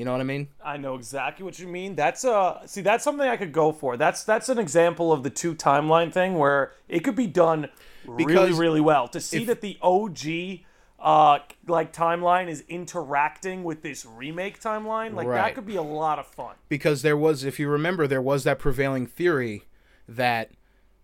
[0.00, 0.48] You know what I mean?
[0.64, 1.94] I know exactly what you mean.
[1.94, 3.98] That's uh see that's something I could go for.
[3.98, 7.68] That's that's an example of the two timeline thing where it could be done
[8.06, 9.08] really Because really well.
[9.08, 10.64] To see if- that the OG
[10.98, 16.18] uh like timeline is interacting with this remake timeline, like that could be a lot
[16.18, 16.54] of fun.
[16.70, 19.64] Because there was, if you remember, there was that prevailing theory
[20.08, 20.52] that,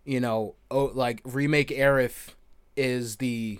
[0.05, 2.29] you know, oh, like remake Aerith
[2.75, 3.59] is the,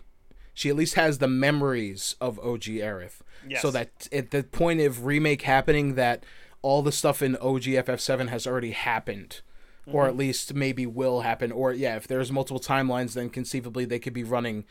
[0.58, 3.20] she at least has the memories of OG Aerith.
[3.48, 3.62] Yes.
[3.62, 6.24] So that at the point of remake happening, that
[6.64, 9.42] all the stuff in OG FF7 has already happened.
[9.86, 10.10] Or Mm-hmm.
[10.10, 14.12] at least maybe will happen, or yeah, if there's multiple timelines, then conceivably they could
[14.14, 14.66] be running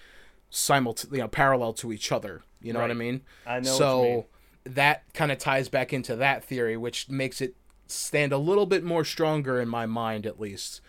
[0.52, 2.42] simult, you know, parallel to each other.
[2.60, 3.22] You know what I mean?
[3.46, 4.24] I know So mean.
[4.74, 7.54] that kind of ties back into that theory, which makes it
[7.86, 10.80] stand a little bit more stronger in my mind, at least.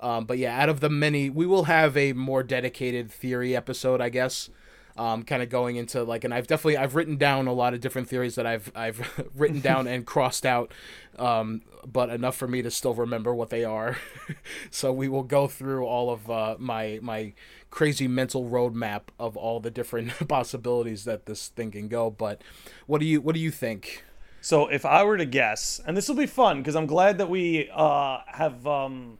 [0.00, 4.00] Um, but yeah, out of the many, we will have a more dedicated theory episode,
[4.00, 4.50] I guess.
[4.96, 7.80] Um, kind of going into like, and I've definitely I've written down a lot of
[7.80, 10.72] different theories that I've I've written down and crossed out,
[11.20, 13.96] um, but enough for me to still remember what they are.
[14.72, 17.32] so we will go through all of uh, my my
[17.70, 22.10] crazy mental roadmap of all the different possibilities that this thing can go.
[22.10, 22.42] But
[22.86, 24.04] what do you what do you think?
[24.40, 27.28] So if I were to guess, and this will be fun because I'm glad that
[27.28, 29.18] we uh, have um,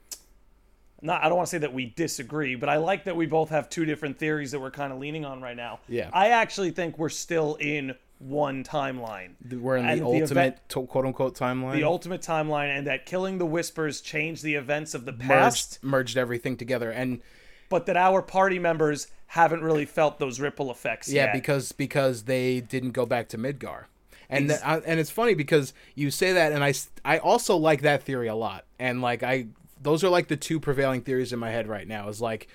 [1.02, 3.50] not I don't want to say that we disagree, but I like that we both
[3.50, 5.80] have two different theories that we're kind of leaning on right now.
[5.88, 6.10] Yeah.
[6.12, 9.30] I actually think we're still in one timeline.
[9.48, 11.74] We're in And the the ultimate event- to- quote unquote timeline.
[11.74, 16.16] The ultimate timeline and that killing the whispers changed the events of the past, merged
[16.16, 17.20] everything together and
[17.68, 21.32] but that our party members haven't really felt those ripple effects yeah yet.
[21.34, 23.84] because because they didn't go back to Midgar.
[24.30, 26.74] And th- I, uh, and it's funny because you say that and I
[27.04, 28.64] I also like that theory a lot.
[28.80, 29.46] And like I
[29.82, 32.48] those are like the two prevailing theories in my head right now is like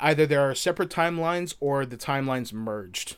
[0.00, 3.16] either there are separate timelines or the timelines merged.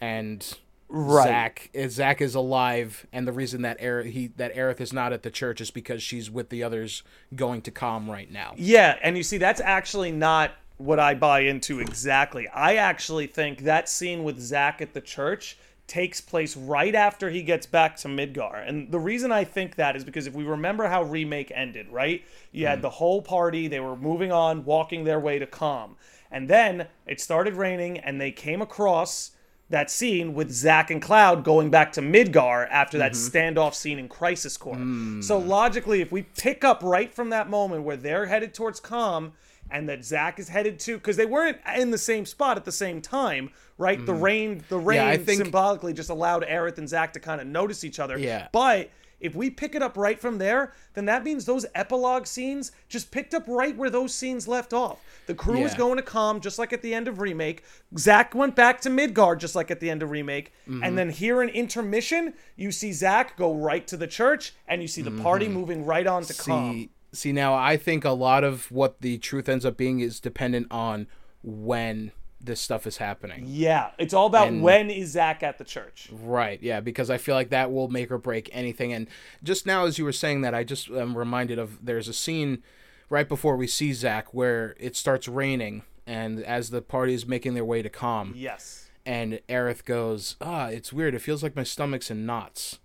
[0.00, 0.56] And
[0.92, 1.28] Right.
[1.28, 4.92] Zack eh, is Zack is alive, and the reason that Aerith, he that Aerith is
[4.92, 7.04] not at the church is because she's with the others
[7.36, 8.54] going to Kalm right now.
[8.56, 12.48] Yeah, and you see, that's actually not what I buy into exactly.
[12.48, 15.58] I actually think that scene with Zack at the church
[15.90, 18.66] takes place right after he gets back to Midgar.
[18.66, 22.22] And the reason I think that is because if we remember how Remake ended, right?
[22.52, 22.82] You had hmm.
[22.82, 25.96] the whole party, they were moving on, walking their way to Kalm.
[26.30, 29.32] And then it started raining, and they came across
[29.68, 33.36] that scene with Zack and Cloud going back to Midgar after that mm-hmm.
[33.36, 34.76] standoff scene in Crisis Core.
[34.76, 35.20] Hmm.
[35.20, 39.32] So logically, if we pick up right from that moment where they're headed towards Kalm
[39.72, 42.72] and that Zack is headed to, because they weren't in the same spot at the
[42.72, 44.04] same time, right?
[44.06, 47.46] The rain, the rain I think- symbolically just allowed Aerith and Zack to kind of
[47.46, 48.18] notice each other.
[48.18, 48.48] Yeah.
[48.52, 48.90] But
[49.22, 53.10] If we pick it up right from there, then that means those epilogue scenes just
[53.10, 54.98] picked up right where those scenes left off.
[55.26, 55.76] The crew is Yeah.
[55.78, 57.62] going to Kalm, just like at the end of remake.
[57.98, 60.54] Zack went back to Midgar, just like at the end of remake.
[60.66, 60.82] Mm-hmm.
[60.82, 64.88] And then here in intermission, you see Zack go right to the church, and you
[64.88, 66.48] see the party moving right on to Kalm.
[66.62, 66.72] Mm-hmm.
[66.78, 70.18] See, see now, I think a lot of what the truth ends up being is
[70.18, 71.06] dependent on
[71.42, 73.44] when this stuff is happening.
[73.46, 76.08] Yeah, it's all about when is Zack at the church.
[76.12, 78.92] Right, yeah, because I feel like that will make or break anything.
[78.92, 79.08] And
[79.42, 82.62] just now, as you were saying that, I just am reminded of there's a scene
[83.08, 87.54] right before we see Zack where it starts raining, and as the party is making
[87.54, 88.88] their way to Kalm, Yes.
[89.04, 91.14] and Aerith goes, "Ah, it's weird.
[91.14, 92.78] It feels like my stomach's in knots."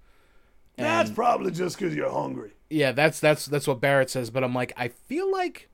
[0.78, 2.52] That's probably just because you're hungry.
[2.70, 4.30] Yeah, that's that's that's what Barrett says.
[4.30, 5.70] But I'm like, I feel like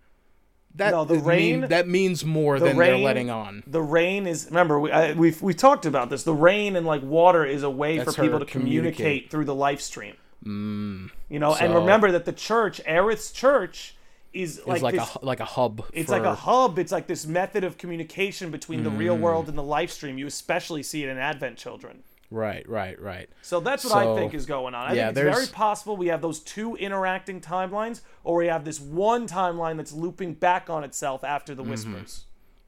[0.75, 3.63] that No, the mean- rain- that means more the than they're letting on.
[3.67, 6.23] The rain is remember we I, we've we talked about this.
[6.23, 9.31] The rain and like water is a way That's for people to communicate, communicate.
[9.31, 10.15] through the Lifestream.
[10.45, 13.95] Mm, you know, and remember that the church, Aerith's church,
[14.33, 15.85] is like like this, a like a hub.
[15.93, 16.79] It's for, like a hub.
[16.79, 19.21] It's like this method of communication between the real Mm.
[19.21, 20.17] world and the Lifestream.
[20.17, 22.03] You especially see it in Advent Children.
[22.31, 23.29] Right, right, right.
[23.43, 24.87] So that's what I think is going on.
[24.89, 28.65] I yeah, think it's very possible we have those two interacting timelines, or we have
[28.65, 31.63] this one timeline that's looping back on itself after Mm-hmm.
[31.63, 32.25] the whispers.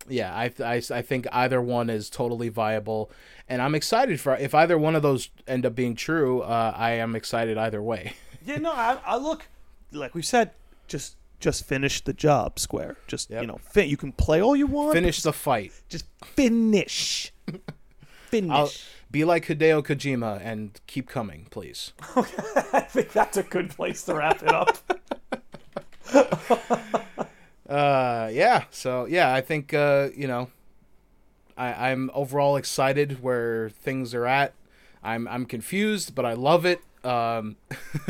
[0.09, 3.09] Yeah, I, I, I think either one is totally viable,
[3.47, 6.41] and I'm excited for if either one of those end up being true.
[6.41, 8.14] Uh, I am excited either way.
[8.45, 9.47] Yeah, no, I, I look
[9.93, 10.51] like we said,
[10.89, 12.97] just just finish the job, Square.
[13.07, 13.41] Just Yep.
[13.41, 14.93] you know, fin- you can play all you want.
[14.93, 15.72] Finish the fight.
[15.88, 17.32] Just finish.
[18.28, 18.51] finish.
[18.51, 18.70] I'll
[19.14, 21.93] be like Hideo Kojima and keep coming, please.
[22.74, 24.78] I think that's a good place to wrap it up.
[27.70, 28.66] Uh, yeah.
[28.72, 30.49] So yeah, I think uh, you know,
[31.57, 34.53] I, I'm overall excited where things are at.
[35.01, 36.82] I'm I'm confused, but I love it.
[37.05, 37.55] Um,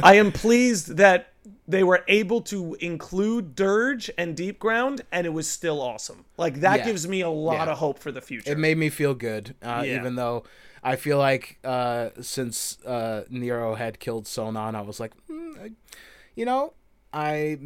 [0.01, 1.33] I am pleased that
[1.67, 6.25] they were able to include Dirge and Deepground, and it was still awesome.
[6.35, 6.85] Like that Yeah.
[6.85, 7.73] gives me a lot Yeah.
[7.73, 8.51] of hope for the future.
[8.51, 9.99] it made me feel good, uh, Yeah.
[9.99, 10.43] even though
[10.83, 15.71] I feel like uh, since uh, Nero had killed Sonon, I was like, mm, I,
[16.35, 16.73] you know,
[17.13, 17.57] I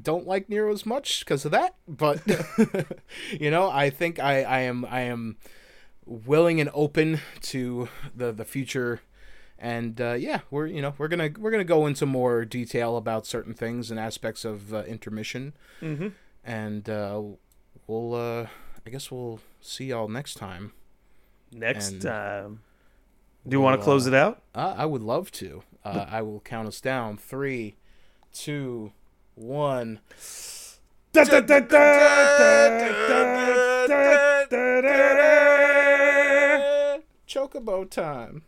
[0.00, 1.74] don't like Nero as much because of that.
[1.88, 2.22] But
[3.40, 5.36] you know, I think I, I am I am
[6.06, 9.00] willing and open to the the future.
[9.58, 13.26] And uh, yeah, we're you know we're gonna we're gonna go into more detail about
[13.26, 16.08] certain things and aspects of uh, intermission, mm-hmm.
[16.44, 17.22] and uh,
[17.86, 18.46] we'll uh,
[18.84, 20.72] I guess we'll see y'all next time.
[21.52, 22.60] Next, And- um,
[23.46, 24.42] do you want to close uh, it out?
[24.54, 25.62] Uh, I would love to.
[25.84, 27.16] Uh, I will count us down.
[27.16, 27.74] Three,
[28.32, 28.92] two,
[29.34, 30.00] one.
[37.26, 38.42] Chocobo time.